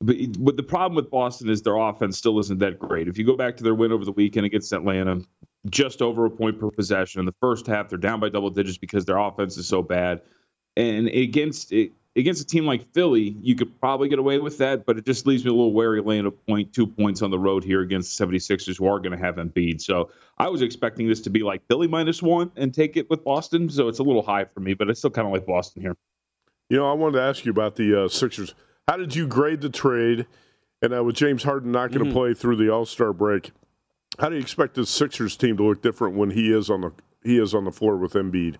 [0.00, 3.08] but, but the problem with Boston is their offense still isn't that great.
[3.08, 5.22] If you go back to their win over the weekend against Atlanta,
[5.70, 8.76] just over a point per possession in the first half, they're down by double digits
[8.76, 10.20] because their offense is so bad.
[10.76, 14.86] And against it, against a team like Philly, you could probably get away with that,
[14.86, 17.38] but it just leaves me a little wary laying a point, two points on the
[17.38, 19.80] road here against the 76ers who are going to have Embiid.
[19.80, 23.24] So I was expecting this to be like Philly minus one and take it with
[23.24, 23.68] Boston.
[23.68, 25.96] So it's a little high for me, but I still kind of like Boston here.
[26.70, 28.54] You know, I wanted to ask you about the uh, Sixers.
[28.88, 30.26] How did you grade the trade?
[30.82, 32.12] And uh, with James Harden not going to mm-hmm.
[32.12, 33.52] play through the All Star break,
[34.18, 36.92] how do you expect the Sixers team to look different when he is on the
[37.22, 38.56] he is on the floor with Embiid?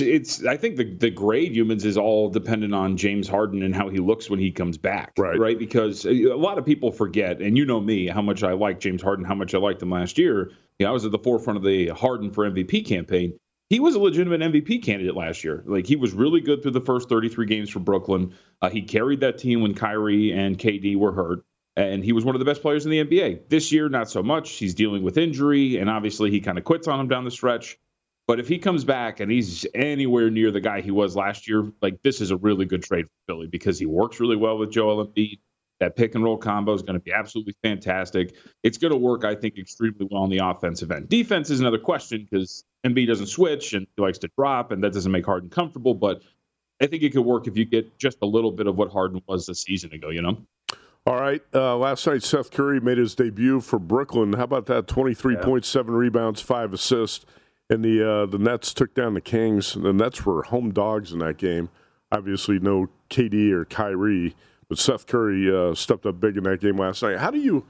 [0.00, 3.88] It's I think the the grade Youmans is all dependent on James Harden and how
[3.88, 5.12] he looks when he comes back.
[5.18, 5.38] Right.
[5.38, 5.58] Right.
[5.58, 9.02] Because a lot of people forget, and you know me, how much I like James
[9.02, 10.50] Harden, how much I liked him last year.
[10.78, 13.38] You know, I was at the forefront of the Harden for MVP campaign.
[13.70, 15.62] He was a legitimate MVP candidate last year.
[15.66, 18.34] Like he was really good through the first 33 games for Brooklyn.
[18.60, 21.44] Uh, he carried that team when Kyrie and KD were hurt
[21.76, 23.48] and he was one of the best players in the NBA.
[23.48, 24.52] This year, not so much.
[24.52, 27.78] He's dealing with injury, and obviously he kind of quits on him down the stretch.
[28.26, 31.70] But if he comes back and he's anywhere near the guy he was last year,
[31.82, 34.70] like this is a really good trade for Philly because he works really well with
[34.70, 35.40] Joel Embiid.
[35.80, 38.36] That pick and roll combo is going to be absolutely fantastic.
[38.62, 41.08] It's going to work, I think, extremely well on the offensive end.
[41.08, 44.92] Defense is another question because Embiid doesn't switch and he likes to drop, and that
[44.92, 45.92] doesn't make Harden comfortable.
[45.92, 46.22] But
[46.80, 49.20] I think it could work if you get just a little bit of what Harden
[49.26, 50.10] was a season ago.
[50.10, 50.38] You know.
[51.06, 51.42] All right.
[51.52, 54.32] Uh, last night, Seth Curry made his debut for Brooklyn.
[54.32, 54.86] How about that?
[54.86, 55.82] 23.7 yeah.
[55.86, 57.26] rebounds, five assists
[57.70, 59.74] and the uh, the Nets took down the Kings.
[59.74, 61.68] The Nets were home dogs in that game.
[62.12, 64.36] Obviously, no KD or Kyrie,
[64.68, 67.18] but Seth Curry uh, stepped up big in that game last night.
[67.18, 67.66] How do you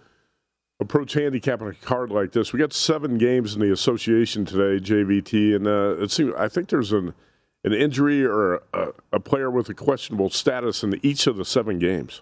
[0.80, 2.52] approach handicapping a card like this?
[2.52, 6.68] We got seven games in the association today, JVT, and uh, it seems I think
[6.68, 7.14] there's an
[7.62, 11.78] an injury or a, a player with a questionable status in each of the seven
[11.78, 12.20] games.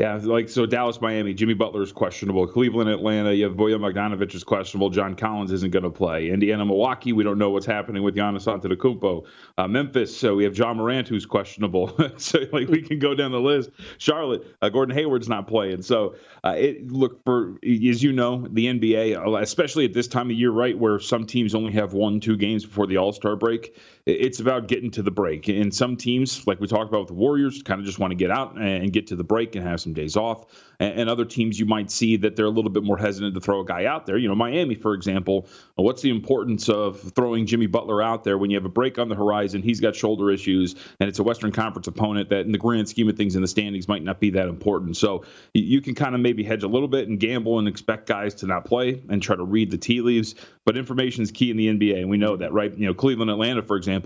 [0.00, 2.46] Yeah, like so Dallas, Miami, Jimmy Butler is questionable.
[2.46, 4.88] Cleveland, Atlanta, you have Bojan Bogdanovic is questionable.
[4.88, 6.30] John Collins isn't going to play.
[6.30, 9.26] Indiana, Milwaukee, we don't know what's happening with Giannis Antetokounmpo.
[9.58, 11.94] Uh, Memphis, so we have Ja Morant who's questionable.
[12.16, 13.72] so like we can go down the list.
[13.98, 15.82] Charlotte, uh, Gordon Hayward's not playing.
[15.82, 20.36] So uh, it look for as you know the NBA, especially at this time of
[20.38, 23.76] year, right where some teams only have one, two games before the All Star break.
[24.10, 25.48] It's about getting to the break.
[25.48, 28.16] And some teams, like we talked about with the Warriors, kind of just want to
[28.16, 30.46] get out and get to the break and have some days off.
[30.80, 33.60] And, other teams, you might see that they're a little bit more hesitant to throw
[33.60, 34.16] a guy out there.
[34.16, 38.48] You know, Miami, for example, what's the importance of throwing Jimmy Butler out there when
[38.48, 39.60] you have a break on the horizon?
[39.60, 43.10] He's got shoulder issues, and it's a Western Conference opponent that, in the grand scheme
[43.10, 44.96] of things in the standings, might not be that important.
[44.96, 48.34] So you can kind of maybe hedge a little bit and gamble and expect guys
[48.36, 50.34] to not play and try to read the tea leaves.
[50.64, 52.72] But information is key in the NBA, and we know that, right?
[52.74, 53.99] You know, Cleveland, Atlanta, for example.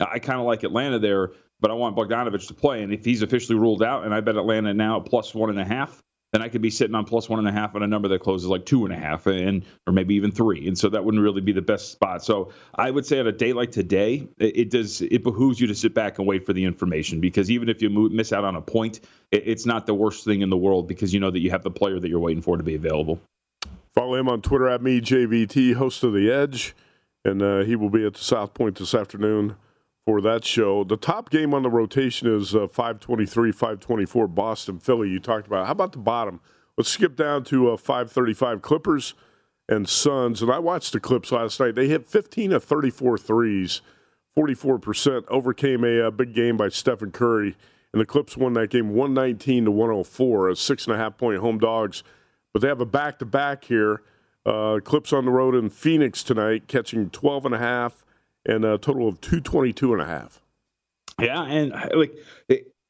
[0.00, 2.82] I kind of like Atlanta there, but I want Bogdanovic to play.
[2.82, 5.64] And if he's officially ruled out, and I bet Atlanta now plus one and a
[5.64, 8.06] half, then I could be sitting on plus one and a half on a number
[8.08, 10.68] that closes like two and a half, and or maybe even three.
[10.68, 12.22] And so that wouldn't really be the best spot.
[12.22, 15.74] So I would say on a day like today, it, does it behooves you to
[15.74, 18.60] sit back and wait for the information because even if you miss out on a
[18.60, 21.50] point, it, it's not the worst thing in the world because you know that you
[21.50, 23.18] have the player that you're waiting for to be available.
[23.94, 26.74] Follow him on Twitter at me JVT, host of the Edge,
[27.24, 29.56] and uh, he will be at the South Point this afternoon
[30.06, 30.84] for that show.
[30.84, 35.10] The top game on the rotation is uh, 523, 524 Boston, Philly.
[35.10, 35.66] You talked about.
[35.66, 36.40] How about the bottom?
[36.76, 39.14] Let's skip down to uh, 535 Clippers
[39.68, 40.40] and Suns.
[40.40, 41.74] And I watched the Clips last night.
[41.74, 43.82] They hit 15 of 34 threes,
[44.36, 45.24] 44%.
[45.28, 47.56] Overcame a, a uh, big game by Stephen Curry.
[47.92, 51.40] And the Clips won that game 119 to 104, a six and a half point
[51.40, 52.02] home dogs.
[52.52, 54.02] But they have a back to back here.
[54.46, 58.04] Uh, Clips on the road in Phoenix tonight, catching 12 and a half
[58.46, 60.40] and a total of 222 and a half.
[61.20, 62.14] Yeah, and like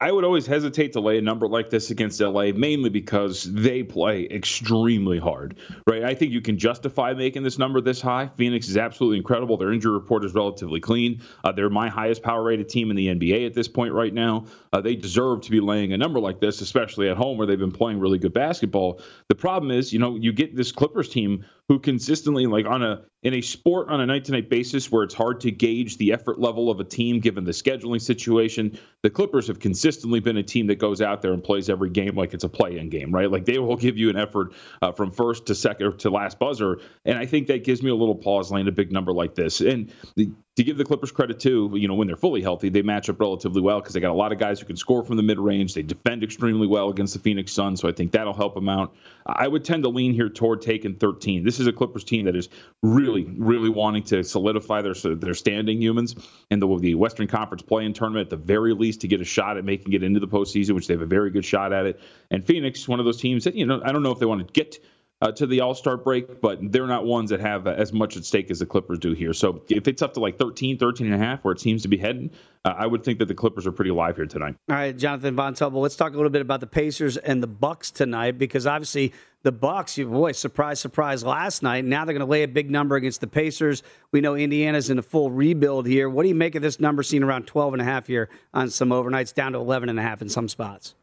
[0.01, 3.83] I would always hesitate to lay a number like this against LA, mainly because they
[3.83, 5.57] play extremely hard,
[5.87, 6.05] right?
[6.05, 8.29] I think you can justify making this number this high.
[8.37, 9.57] Phoenix is absolutely incredible.
[9.57, 11.21] Their injury report is relatively clean.
[11.43, 14.45] Uh, they're my highest power rated team in the NBA at this point right now.
[14.71, 17.59] Uh, they deserve to be laying a number like this, especially at home where they've
[17.59, 19.01] been playing really good basketball.
[19.27, 23.03] The problem is, you know, you get this Clippers team who consistently, like on a
[23.21, 26.13] in a sport on a night to night basis where it's hard to gauge the
[26.13, 30.43] effort level of a team given the scheduling situation, the Clippers have consistently been a
[30.43, 33.11] team that goes out there and plays every game like it's a play in game,
[33.11, 33.29] right?
[33.31, 36.79] Like they will give you an effort uh, from first to second to last buzzer.
[37.05, 39.61] And I think that gives me a little pause laying a big number like this.
[39.61, 42.81] And the, to give the Clippers credit too, you know, when they're fully healthy, they
[42.81, 45.15] match up relatively well because they got a lot of guys who can score from
[45.15, 45.73] the mid range.
[45.73, 48.93] They defend extremely well against the Phoenix Suns, so I think that'll help them out.
[49.25, 51.45] I would tend to lean here toward taking 13.
[51.45, 52.49] This is a Clippers team that is
[52.83, 56.17] really, really wanting to solidify their their standing humans
[56.51, 59.55] in the, the Western Conference play-in tournament at the very least to get a shot
[59.55, 62.01] at making it into the postseason, which they have a very good shot at it.
[62.31, 64.45] And Phoenix, one of those teams that you know, I don't know if they want
[64.45, 64.77] to get
[65.21, 68.25] uh, to the All Star break, but they're not ones that have as much at
[68.25, 69.33] stake as the Clippers do here.
[69.33, 71.87] So if it's up to like 13, 13 and a half, where it seems to
[71.87, 72.31] be heading,
[72.63, 74.55] uh, I would think that the Clippers are pretty live here tonight.
[74.69, 77.47] All right, Jonathan Von Tobel, let's talk a little bit about the Pacers and the
[77.47, 81.85] Bucks tonight because obviously the Bucks, you boy, surprise, surprise, last night.
[81.85, 83.83] Now they're going to lay a big number against the Pacers.
[84.11, 86.09] We know Indiana's in a full rebuild here.
[86.09, 88.69] What do you make of this number seen around 12 and a half here on
[88.69, 90.95] some overnights, down to 11 and a half in some spots?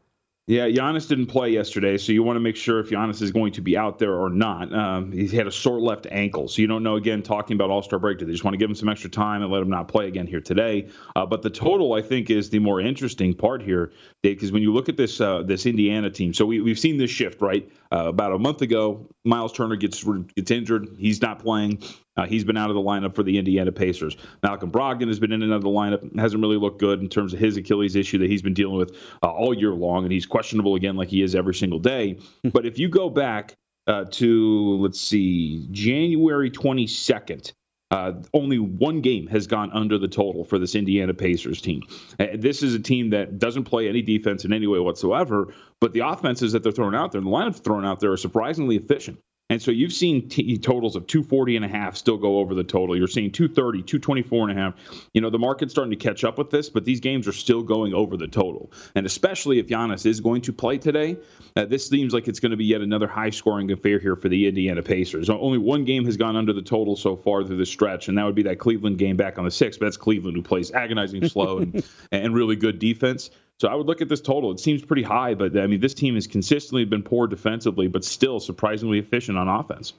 [0.49, 3.51] Yeah, Giannis didn't play yesterday, so you want to make sure if Giannis is going
[3.53, 4.73] to be out there or not.
[4.73, 6.95] Um, he had a sore left ankle, so you don't know.
[6.95, 9.09] Again, talking about All Star break, do they just want to give him some extra
[9.09, 10.87] time and let him not play again here today?
[11.17, 13.91] Uh, but the total, I think, is the more interesting part here,
[14.23, 16.95] Dave, because when you look at this uh, this Indiana team, so we, we've seen
[16.95, 17.69] this shift, right?
[17.91, 20.01] Uh, about a month ago, Miles Turner gets
[20.33, 21.83] gets injured, he's not playing.
[22.17, 24.17] Uh, he's been out of the lineup for the Indiana Pacers.
[24.43, 26.19] Malcolm Brogdon has been in and out of the lineup.
[26.19, 28.95] Hasn't really looked good in terms of his Achilles issue that he's been dealing with
[29.23, 32.19] uh, all year long, and he's questionable again, like he is every single day.
[32.43, 32.49] Hmm.
[32.49, 33.55] but if you go back
[33.87, 37.53] uh, to let's see, January 22nd.
[37.89, 41.81] Uh, only one game has gone under the total for this Indiana Pacers team.
[42.19, 45.93] Uh, this is a team that doesn't play any defense in any way whatsoever, but
[45.93, 48.75] the offenses that they're throwing out there, and the lineups thrown out there, are surprisingly
[48.75, 49.19] efficient.
[49.49, 52.65] And so you've seen t- totals of 240 and a half still go over the
[52.65, 52.97] total.
[52.97, 54.73] You're seeing 230, 224 and a half.
[55.13, 57.63] You know, the market's starting to catch up with this, but these games are still
[57.63, 58.73] going over the total.
[58.93, 61.17] And especially if Giannis is going to play today,
[61.55, 64.27] uh, this seems like it's going to be yet another high scoring affair here for
[64.27, 65.29] the Indiana Pacers.
[65.29, 68.25] Only one game has gone under the total so far through the stretch, and that
[68.25, 69.79] would be that Cleveland game back on the 6th.
[69.79, 73.29] But that's Cleveland who plays agonizing slow and, and really good defense.
[73.59, 74.51] So I would look at this total.
[74.51, 78.03] It seems pretty high, but I mean, this team has consistently been poor defensively, but
[78.05, 79.93] still surprisingly efficient on offense.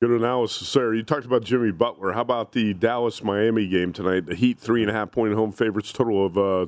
[0.00, 0.94] Good analysis, sir.
[0.94, 2.12] You talked about Jimmy Butler.
[2.12, 4.26] How about the Dallas Miami game tonight?
[4.26, 6.66] The Heat three and a half point home favorites, total of uh,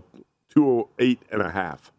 [0.52, 1.92] two oh eight and a half.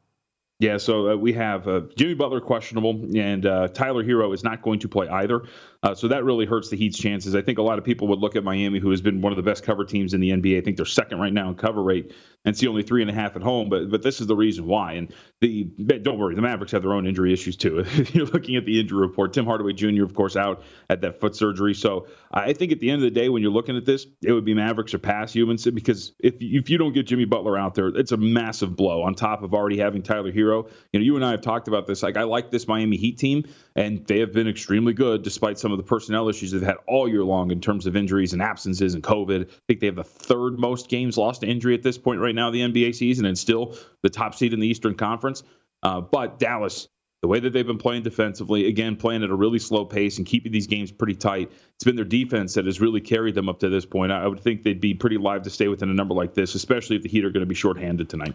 [0.59, 4.61] Yeah, so uh, we have uh, Jimmy Butler questionable, and uh, Tyler Herro is not
[4.61, 5.43] going to play either.
[5.83, 7.35] Uh, so that really hurts the Heat's chances.
[7.35, 9.37] I think a lot of people would look at Miami, who has been one of
[9.37, 10.59] the best cover teams in the NBA.
[10.59, 12.13] I think they're second right now in cover rate,
[12.45, 13.69] and see only three and a half at home.
[13.69, 14.93] But but this is the reason why.
[14.93, 17.83] And the don't worry, the Mavericks have their own injury issues too.
[18.13, 19.33] You're looking at the injury report.
[19.33, 20.03] Tim Hardaway Jr.
[20.03, 21.73] of course out at that foot surgery.
[21.73, 24.31] So I think at the end of the day, when you're looking at this, it
[24.31, 27.73] would be Mavericks or pass Humans because if if you don't get Jimmy Butler out
[27.73, 30.69] there, it's a massive blow on top of already having Tyler Herro.
[30.93, 32.03] You know, you and I have talked about this.
[32.03, 33.45] Like, I like this Miami Heat team,
[33.75, 37.07] and they have been extremely good despite some of the personnel issues they've had all
[37.07, 39.47] year long in terms of injuries and absences and COVID.
[39.49, 42.35] I think they have the third most games lost to injury at this point right
[42.35, 45.43] now in the NBA season, and still the top seed in the Eastern Conference.
[45.83, 46.87] Uh, but Dallas
[47.21, 50.25] the way that they've been playing defensively, again, playing at a really slow pace and
[50.25, 53.59] keeping these games pretty tight, it's been their defense that has really carried them up
[53.59, 54.11] to this point.
[54.11, 56.95] I would think they'd be pretty live to stay within a number like this, especially
[56.95, 58.33] if the Heat are going to be shorthanded tonight.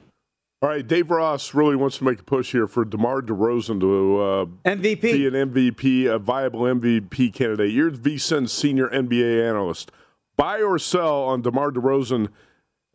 [0.63, 4.21] All right, Dave Ross really wants to make a push here for DeMar DeRozan to
[4.21, 5.03] uh, MVP.
[5.03, 7.73] be an MVP, a viable MVP candidate.
[7.73, 9.93] You're VSIN's senior NBA analyst.
[10.39, 12.31] Buy or sell on DeMar DeRozan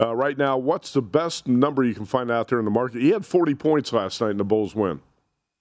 [0.01, 0.57] uh, right now?
[0.57, 3.01] What's the best number you can find out there in the market?
[3.01, 4.99] He had 40 points last night in the Bulls win.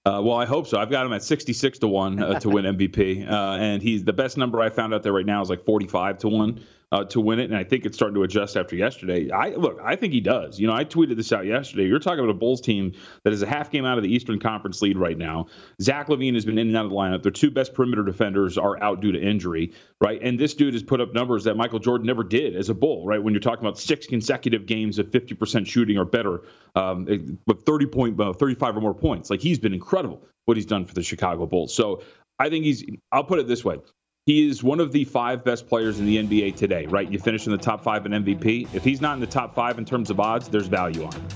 [0.03, 0.79] Uh, well, I hope so.
[0.79, 3.29] I've got him at 66 to 1 uh, to win MVP.
[3.29, 6.17] Uh, and he's the best number I found out there right now is like 45
[6.19, 9.31] to 1 uh, to win it, and I think it's starting to adjust after yesterday.
[9.31, 10.59] I look, I think he does.
[10.59, 11.85] You know, I tweeted this out yesterday.
[11.85, 14.39] You're talking about a Bulls team that is a half game out of the Eastern
[14.39, 15.47] Conference lead right now.
[15.81, 17.23] Zach LaVine has been in and out of the lineup.
[17.23, 20.19] Their two best perimeter defenders are out due to injury, right?
[20.21, 23.05] And this dude has put up numbers that Michael Jordan never did as a Bull,
[23.05, 23.23] right?
[23.23, 26.41] When you're talking about six consecutive games of 50% shooting or better,
[26.75, 27.05] um,
[27.47, 30.85] with 30 point, uh, 35 or more points, like he's been incredible what he's done
[30.85, 31.73] for the Chicago Bulls.
[31.73, 32.01] So
[32.39, 32.83] I think he's.
[33.11, 33.77] I'll put it this way:
[34.25, 37.11] he is one of the five best players in the NBA today, right?
[37.11, 38.73] You finish in the top five in MVP.
[38.73, 41.27] If he's not in the top five in terms of odds, there's value on him.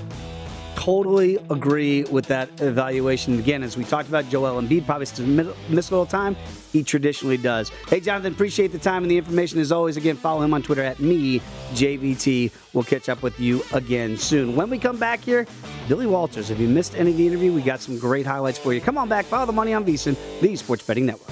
[0.75, 3.39] Totally agree with that evaluation.
[3.39, 6.35] Again, as we talked about, Joel Embiid probably still miss a little time.
[6.71, 7.69] He traditionally does.
[7.87, 9.97] Hey, Jonathan, appreciate the time and the information as always.
[9.97, 11.39] Again, follow him on Twitter at me,
[11.73, 12.51] JVT.
[12.73, 14.55] We'll catch up with you again soon.
[14.55, 15.47] When we come back here,
[15.87, 16.51] Billy Walters.
[16.51, 18.81] If you missed any of the interview, we got some great highlights for you.
[18.81, 21.31] Come on back, follow the money on VSIN, the Sports Betting Network.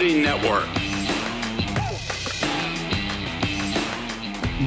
[0.00, 0.64] Betting Network.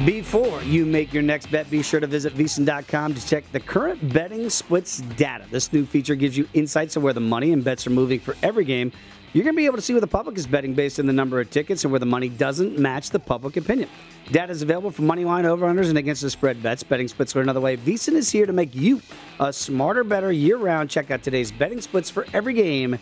[0.06, 4.12] Before you make your next bet, be sure to visit VSIN.com to check the current
[4.12, 5.44] betting splits data.
[5.50, 8.36] This new feature gives you insights on where the money and bets are moving for
[8.44, 8.92] every game.
[9.32, 11.12] You're going to be able to see where the public is betting based on the
[11.12, 13.88] number of tickets and where the money doesn't match the public opinion.
[14.30, 16.84] Data is available for money line over-unders and against the spread bets.
[16.84, 17.76] Betting splits are another way.
[17.76, 19.02] VSIN is here to make you
[19.40, 20.90] a smarter, better year-round.
[20.90, 23.00] Check out today's betting splits for every game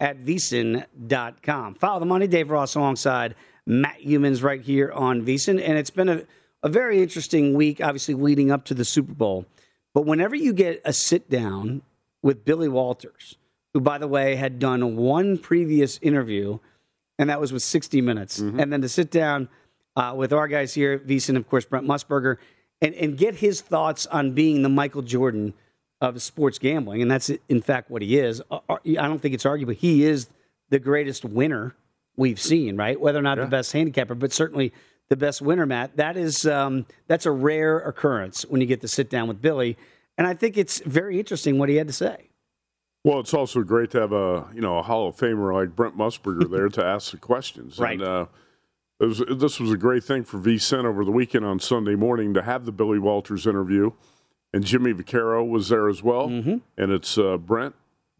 [0.00, 1.74] at VSIN.com.
[1.74, 2.26] Follow the money.
[2.26, 3.34] Dave Ross alongside
[3.66, 5.60] Matt Youmans right here on VSIN.
[5.62, 6.22] And it's been a,
[6.62, 9.46] a very interesting week, obviously leading up to the Super Bowl.
[9.92, 11.82] But whenever you get a sit down
[12.22, 13.36] with Billy Walters,
[13.72, 16.58] who, by the way, had done one previous interview,
[17.18, 19.48] and that was with 60 Minutes, and then to sit down
[19.96, 22.38] uh, with our guys here at VSIN, of course, Brent Musburger,
[22.80, 25.54] and, and get his thoughts on being the Michael Jordan
[26.10, 27.02] of sports gambling.
[27.02, 28.42] And that's, in fact, what he is.
[28.50, 29.74] Uh, uh, I don't think it's arguable.
[29.74, 30.28] He is
[30.70, 31.74] the greatest winner
[32.16, 33.00] we've seen, right?
[33.00, 34.72] Whether or not the best handicapper, but certainly
[35.08, 35.96] the best winner, Matt.
[35.96, 39.76] That is um, that's a rare occurrence when you get to sit down with Billy.
[40.16, 42.28] And I think it's very interesting what he had to say.
[43.02, 45.96] Well, it's also great to have a you know a Hall of Famer like Brent
[45.96, 47.78] Musburger there to ask the questions.
[47.78, 48.00] Right.
[48.00, 48.26] And, uh,
[49.00, 52.32] it was, this was a great thing for VSIN over the weekend on Sunday morning
[52.34, 53.90] to have the Billy Walters interview,
[54.54, 56.28] and Jimmy Vaccaro was there as well.
[56.28, 56.58] Mm-hmm.
[56.78, 57.74] And it's uh, Brent,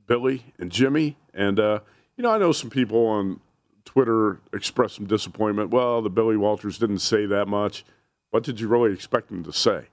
[0.09, 1.17] Billy, and Jimmy.
[1.33, 1.79] And uh,
[2.17, 3.39] you know, I know some people on
[3.85, 5.71] Twitter expressed some disappointment.
[5.71, 7.85] Well, the Billy Walters didn't say that much.
[8.31, 9.85] What did you really expect him to say?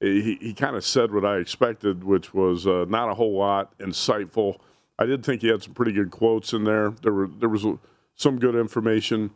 [0.00, 3.76] He, he kind of said what I expected, which was uh, not a whole lot,
[3.78, 4.58] insightful.
[4.98, 6.90] I did think he had some pretty good quotes in there.
[7.02, 7.66] There were there was
[8.14, 9.30] some good information.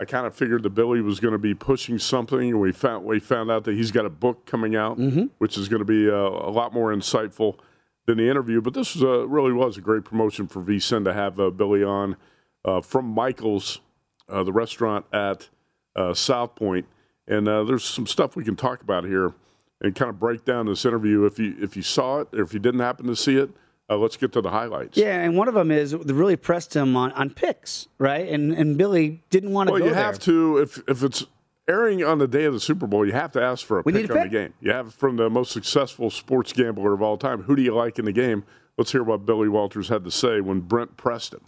[0.00, 3.04] I kind of figured that Billy was going to be pushing something, and we found
[3.04, 5.24] we found out that he's got a book coming out, Mm-hmm.
[5.38, 7.58] which is going to be uh, a lot more insightful
[8.06, 8.62] than the interview.
[8.62, 11.84] But this was a, really was a great promotion for VSIN to have uh, Billy
[11.84, 12.16] on
[12.64, 13.80] uh, from Michael's,
[14.28, 15.50] uh, the restaurant at
[15.94, 16.86] uh, South Point,
[17.28, 19.34] and uh, there's some stuff we can talk about here
[19.82, 21.26] and kind of break down this interview.
[21.26, 23.50] If you if you saw it or if you didn't happen to see it,
[23.90, 24.96] uh, let's get to the highlights.
[24.96, 28.28] Yeah, and one of them is they really pressed him on, on picks, right?
[28.28, 30.02] And and Billy didn't want to Well, you there.
[30.02, 31.26] have to if if it's
[31.68, 33.92] airing on the day of the Super Bowl, you have to ask for a We
[33.92, 34.30] pick a on pick.
[34.30, 34.54] the game.
[34.60, 37.42] You have from the most successful sports gambler of all time.
[37.42, 38.44] Who do you like in the game?
[38.78, 41.40] Let's hear what Billy Walters had to say when Brent pressed him.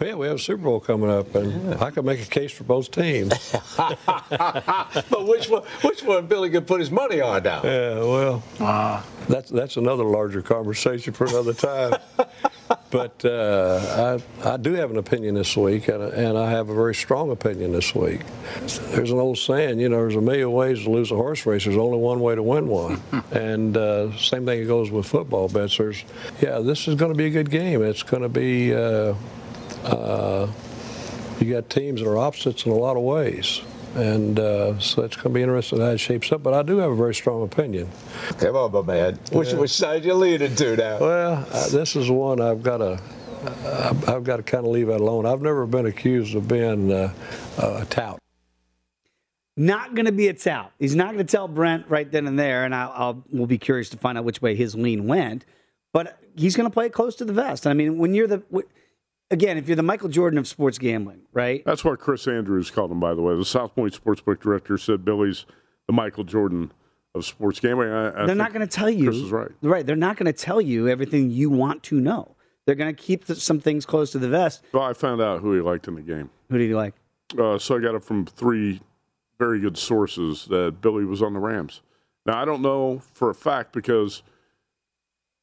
[0.00, 2.64] Yeah, we have a Super Bowl coming up, and I could make a case for
[2.64, 3.32] both teams.
[5.10, 5.62] But which one?
[5.82, 7.62] Which one Billy could put his money on now?
[7.62, 8.42] Yeah, well,
[9.28, 11.94] that's that's another larger conversation for another time.
[12.90, 16.74] but uh, I I do have an opinion this week, and, and I have a
[16.74, 18.20] very strong opinion this week.
[18.90, 21.64] There's an old saying, you know, there's a million ways to lose a horse race.
[21.64, 23.00] There's only one way to win one,
[23.32, 25.78] and uh, same thing goes with football bets.
[25.78, 26.04] There's,
[26.40, 27.82] yeah, this is going to be a good game.
[27.82, 28.74] It's going to be.
[28.74, 29.14] Uh,
[29.88, 30.50] uh,
[31.40, 33.60] you got teams that are opposites in a lot of ways.
[33.94, 36.42] And uh, so it's going to be interesting how it shapes up.
[36.42, 37.88] But I do have a very strong opinion.
[38.38, 39.18] Come on, my man.
[39.32, 40.98] Which, which side you leaning to now?
[41.00, 43.00] Well, uh, this is one I've got to.
[43.64, 45.24] I've I've got to kind of leave that alone.
[45.24, 47.12] I've never been accused of being uh,
[47.56, 48.18] a tout.
[49.56, 50.72] not going to be a tout.
[50.78, 53.58] He's not going to tell Brent right then and there, and I'll, I'll we'll be
[53.58, 55.44] curious to find out which way his lean went.
[55.92, 57.66] But he's going to play it close to the vest.
[57.66, 58.68] I mean, when you're the w-
[59.30, 61.64] again, if you're the Michael Jordan of sports gambling, right?
[61.64, 63.36] That's what Chris Andrews called him, by the way.
[63.36, 65.46] The South Point Sportsbook director said Billy's
[65.86, 66.72] the Michael Jordan
[67.14, 67.90] of sports gambling.
[67.90, 69.04] I, I They're not going to tell you.
[69.04, 69.50] Chris is right.
[69.62, 69.86] Right.
[69.86, 72.36] They're not going to tell you everything you want to know.
[72.66, 74.62] They're going to keep th- some things close to the vest.
[74.72, 76.30] Well, I found out who he liked in the game.
[76.50, 76.94] Who did he like?
[77.38, 78.80] Uh, so I got it from three
[79.38, 81.80] very good sources that Billy was on the Rams.
[82.26, 84.22] Now I don't know for a fact because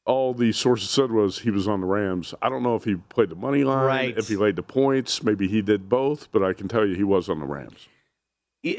[0.06, 2.34] all the sources said was he was on the Rams.
[2.42, 4.18] I don't know if he played the money line, Right.
[4.18, 5.24] if he laid the points.
[5.24, 7.88] Maybe he did both, but I can tell you he was on the Rams.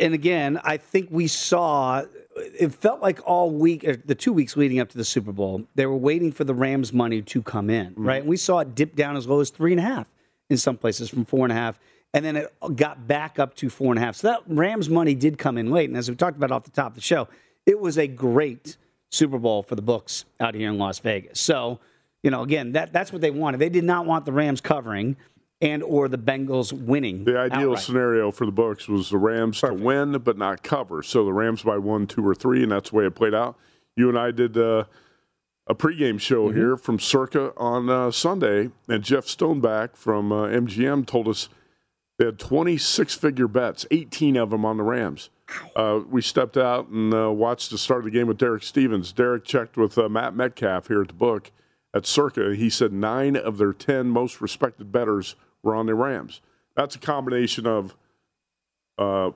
[0.01, 2.03] and again, I think we saw
[2.37, 5.65] it felt like all week, or the two weeks leading up to the Super Bowl,
[5.75, 8.07] they were waiting for the Rams money to come in, mm-hmm.
[8.07, 8.21] right?
[8.21, 10.09] And we saw it dip down as low as three and a half
[10.51, 11.79] in some places from four and a half,
[12.13, 14.17] and then it got back up to four and a half.
[14.17, 16.71] So that Rams money did come in late, and as we talked about off the
[16.71, 17.29] top of the show,
[17.65, 18.77] it was a great
[19.17, 21.41] Super Bowl for the books out here in Las Vegas.
[21.41, 21.81] So,
[22.23, 23.59] you know, again, that that's what they wanted.
[23.59, 25.17] They did not want the Rams covering
[25.61, 27.25] and or the Bengals winning.
[27.25, 27.83] The ideal outright.
[27.83, 31.03] scenario for the books was the Rams to win but not cover.
[31.03, 33.57] So the Rams by one, two, or three, and that's the way it played out.
[33.97, 34.85] You and I did uh,
[35.67, 36.57] a pregame show Mm-hmm.
[36.59, 41.49] here from Circa on uh, Sunday, and Jeff Stoneback from uh, MGM told us
[42.19, 45.31] they had 26 figure bets, 18 of them on the Rams.
[45.75, 49.13] Uh, we stepped out and uh, watched the start of the game with Derek Stevens.
[49.13, 51.51] Derek checked with uh, Matt Metcalf here at the book
[51.95, 52.55] at Circa.
[52.55, 56.41] He said nine of their 10 most respected bettors were on the Rams.
[56.75, 57.95] That's a combination of
[58.99, 59.31] uh,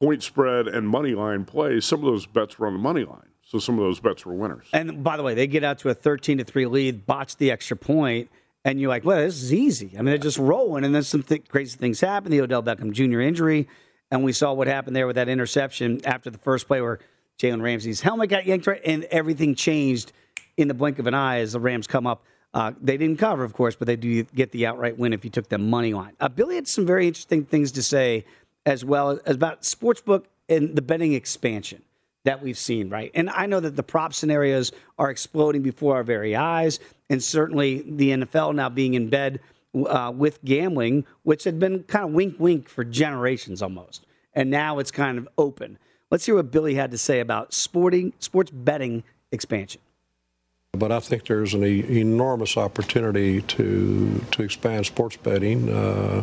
[0.00, 1.84] point spread and money line plays.
[1.84, 4.34] Some of those bets were on the money line, so some of those bets were
[4.34, 4.66] winners.
[4.72, 7.50] And by the way, they get out to a 13 to 3 lead, botch the
[7.50, 8.30] extra point,
[8.64, 9.92] and you're like, well, this is easy.
[9.94, 12.30] I mean, they're just rolling, and then some th- crazy things happen.
[12.30, 13.20] The Odell Beckham Jr.
[13.20, 13.68] injury,
[14.14, 17.00] and we saw what happened there with that interception after the first play where
[17.38, 20.12] Jalen Ramsey's helmet got yanked, right, and everything changed
[20.56, 22.22] in the blink of an eye as the Rams come up.
[22.54, 25.30] Uh, they didn't cover, of course, but they do get the outright win if you
[25.30, 26.12] took the money line.
[26.20, 28.24] Uh, Billy had some very interesting things to say
[28.64, 31.82] as well as about sportsbook and the betting expansion
[32.22, 33.10] that we've seen, right?
[33.14, 36.78] And I know that the prop scenarios are exploding before our very eyes,
[37.10, 39.40] and certainly the NFL now being in bed
[39.74, 44.78] uh, with gambling, which had been kind of wink wink for generations almost, and now
[44.78, 45.78] it's kind of open.
[46.10, 49.02] Let's hear what Billy had to say about sporting sports betting
[49.32, 49.80] expansion.
[50.72, 56.22] But I think there's an e- enormous opportunity to to expand sports betting uh,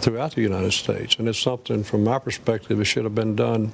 [0.00, 3.72] throughout the United States, and it's something from my perspective it should have been done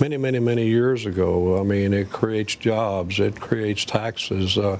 [0.00, 1.58] many, many, many years ago.
[1.60, 4.58] I mean, it creates jobs, it creates taxes.
[4.58, 4.78] Uh,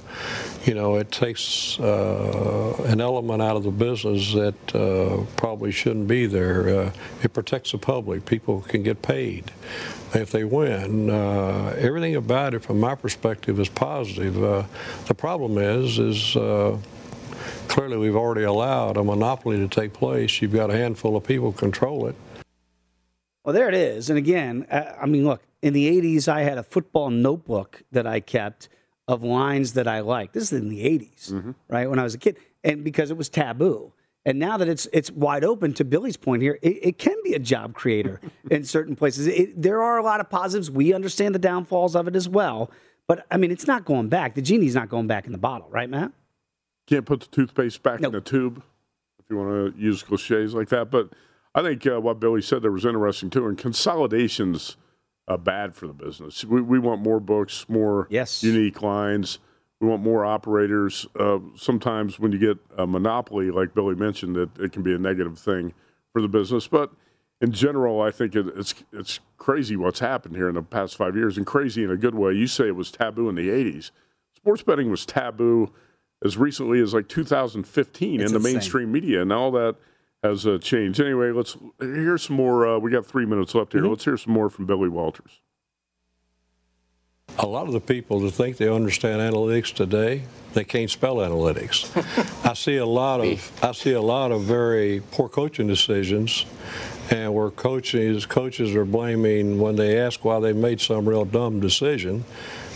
[0.65, 6.07] you know, it takes uh, an element out of the business that uh, probably shouldn't
[6.07, 6.67] be there.
[6.67, 6.91] Uh,
[7.23, 8.25] it protects the public.
[8.25, 9.51] People can get paid
[10.13, 11.09] if they win.
[11.09, 14.41] Uh, everything about it, from my perspective, is positive.
[14.43, 14.63] Uh,
[15.07, 16.33] the problem is, is
[17.67, 20.41] clearly we've already allowed a monopoly to take place.
[20.41, 22.15] You've got a handful of people control it.
[23.45, 24.09] Well, there it is.
[24.09, 28.07] And again, uh, I mean, look, in the 80s, I had a football notebook that
[28.07, 28.69] I kept
[29.07, 30.33] of lines that I liked.
[30.33, 31.31] This is in the 80s,
[31.69, 31.87] right?
[31.87, 32.37] When I was a kid.
[32.63, 33.93] And because it was taboo.
[34.25, 37.35] And now that it's it's wide open, to Billy's point here, it, it can be
[37.35, 38.19] a job creator
[38.49, 39.27] in certain places.
[39.27, 40.71] It, there are a lot of positives.
[40.71, 42.71] We understand the downfalls of it as well.
[43.07, 44.33] But I mean, it's not going back.
[44.33, 46.11] The genie's not going back in the bottle, right, Matt?
[46.87, 48.15] Can't put the toothpaste back nope.
[48.15, 48.63] in the tube,
[49.19, 50.89] if you want to use cliches like that.
[50.89, 51.09] But
[51.55, 53.47] I think uh, what Billy said there was interesting too.
[53.47, 54.75] And consolidations
[55.27, 56.43] uh, bad for the business.
[56.43, 58.43] We, we want more books, more yes.
[58.43, 59.39] unique lines.
[59.79, 61.07] We want more operators.
[61.17, 64.97] Uh, sometimes when you get a monopoly, like Billy mentioned, it, it can be a
[64.97, 65.73] negative thing
[66.13, 66.67] for the business.
[66.67, 66.91] But
[67.41, 71.15] in general, I think it, it's it's crazy what's happened here in the past five
[71.15, 72.33] years, and crazy in a good way.
[72.33, 73.91] You say it was taboo in the '80s.
[74.35, 75.73] Sports betting was taboo
[76.23, 78.53] as recently as like 2015 it's in the insane.
[78.53, 79.75] mainstream media, and all that
[80.29, 80.99] has uh, changed.
[80.99, 82.67] Anyway, let's hear some more.
[82.67, 83.81] Uh, we got three minutes left here.
[83.81, 83.91] Mm-hmm.
[83.91, 85.41] Let's hear some more from Billy Walters.
[87.39, 90.23] A lot of the people that think they understand analytics today,
[90.53, 91.91] they can't spell analytics.
[92.49, 96.45] I see a lot of I see a lot of very poor coaching decisions,
[97.09, 101.59] and where coaches coaches are blaming when they ask why they made some real dumb
[101.59, 102.23] decision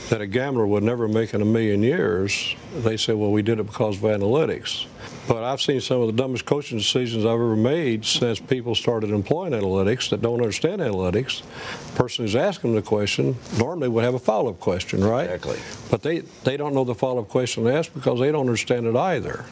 [0.10, 2.56] that a gambler would never make in a million years.
[2.74, 4.88] They say, well, we did it because of analytics.
[5.30, 9.12] But I've seen some of the dumbest coaching decisions I've ever made since people started
[9.12, 11.44] employing analytics that don't understand analytics.
[11.92, 15.30] The person who's asking the question normally would have a follow-up question, right?
[15.30, 15.60] Exactly.
[15.92, 18.96] But they, they don't know the follow-up question to ask because they don't understand it
[18.96, 19.46] either.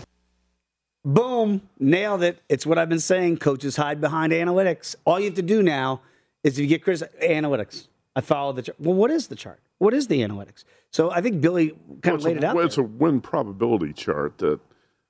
[1.06, 2.42] Boom, nailed it.
[2.50, 3.38] It's what I've been saying.
[3.38, 4.96] Coaches hide behind analytics.
[5.06, 6.02] All you have to do now
[6.44, 7.88] is if you get criticized, analytics.
[8.16, 8.80] I follow the chart.
[8.80, 9.60] Well, what is the chart?
[9.78, 10.64] What is the analytics?
[10.90, 11.70] So I think Billy
[12.02, 12.56] kind well, of laid a, it out.
[12.56, 14.60] Well, it's a win probability chart that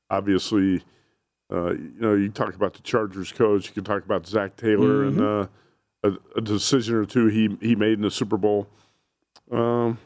[0.10, 0.84] obviously,
[1.52, 5.06] uh, you know, you talk about the Chargers coach, you can talk about Zac Taylor
[5.06, 5.20] mm-hmm.
[5.20, 5.48] and uh,
[6.04, 8.68] a, a, decision or two he he made in the Super Bowl.
[9.52, 9.98] Um,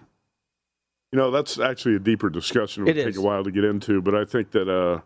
[1.11, 2.87] you know, that's actually a deeper discussion.
[2.87, 5.01] It will take a while to get into, but I think that uh,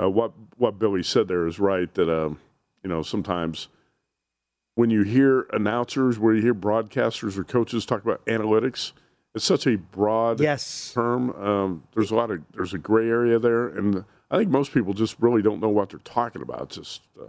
[0.00, 1.92] uh, what what Billy said there is right.
[1.94, 2.38] That um,
[2.82, 3.68] you know, sometimes
[4.74, 8.92] when you hear announcers, where you hear broadcasters or coaches talk about analytics
[9.38, 10.92] it's such a broad yes.
[10.92, 11.30] term.
[11.30, 14.94] Um, there's a lot of there's a gray area there, and I think most people
[14.94, 16.70] just really don't know what they're talking about.
[16.70, 17.26] Just uh,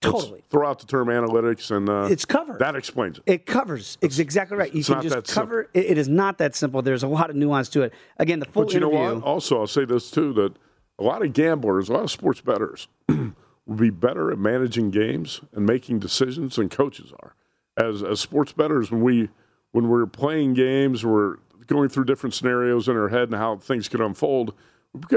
[0.00, 2.58] totally throw out the term analytics, and uh, it's covered.
[2.58, 3.24] That explains it.
[3.26, 3.98] It covers.
[4.00, 4.74] It's, it's exactly right.
[4.74, 5.68] You can just cover.
[5.74, 6.80] It, it is not that simple.
[6.80, 7.92] There's a lot of nuance to it.
[8.16, 8.64] Again, the full.
[8.64, 9.24] But you interview, know what?
[9.24, 10.54] Also, I'll say this too: that
[10.98, 15.42] a lot of gamblers, a lot of sports bettors, will be better at managing games
[15.52, 17.34] and making decisions than coaches are.
[17.76, 19.28] As as sports bettors, when we
[19.72, 23.88] when we're playing games, we're going through different scenarios in our head and how things
[23.88, 24.54] could unfold.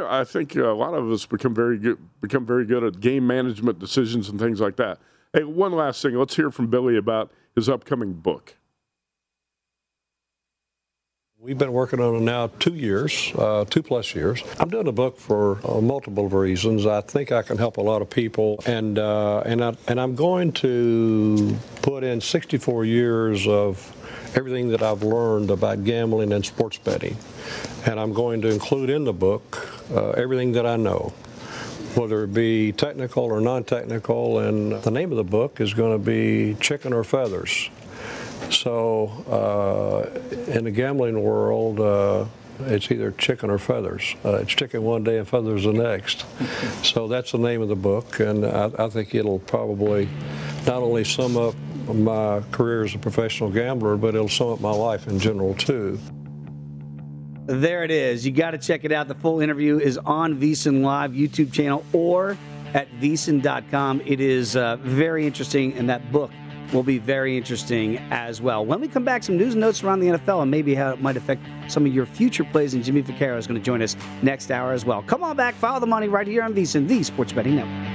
[0.02, 3.78] I think a lot of us become very good, become very good at game management
[3.78, 5.00] decisions and things like that.
[5.34, 6.16] Hey, one last thing.
[6.16, 8.56] Let's hear from Billy about his upcoming book.
[11.38, 14.42] We've been working on it now two years, uh, two plus years.
[14.60, 16.88] I'm doing a book for uh, multiple reasons.
[16.88, 20.16] I think I can help a lot of people, and uh, and I, and I'm
[20.16, 23.96] going to put in 64 years of
[24.36, 27.18] everything that I've learned about gambling and sports betting.
[27.86, 31.14] And I'm going to include in the book uh, everything that I know,
[31.96, 34.40] whether it be technical or non technical.
[34.40, 37.70] And the name of the book is going to be Chicken or Feathers.
[38.52, 42.26] So, uh, in the gambling world, uh,
[42.60, 44.16] it's either chicken or feathers.
[44.24, 46.26] Uh, it's chicken one day and feathers the next.
[46.84, 50.08] so that's the name of the book, and I, I think it'll probably
[50.66, 51.56] not only sum up
[51.94, 56.00] my career as a professional gambler, but it'll sum up my life in general too.
[57.46, 58.26] There it is.
[58.26, 59.08] You got to check it out.
[59.08, 62.38] The full interview is on VSiN Live YouTube channel or
[62.74, 64.02] at VSiN.com.
[64.06, 66.32] It is uh, very interesting, and that book
[66.74, 68.66] will be very interesting as well.
[68.66, 71.02] When we come back, some news and notes around the NFL and maybe how it
[71.02, 72.74] might affect some of your future plays.
[72.74, 75.04] And Jimmy Vaccaro is going to join us next hour as well.
[75.04, 77.95] Come on back, follow the money right here on VSiN, the Sports Betting Network.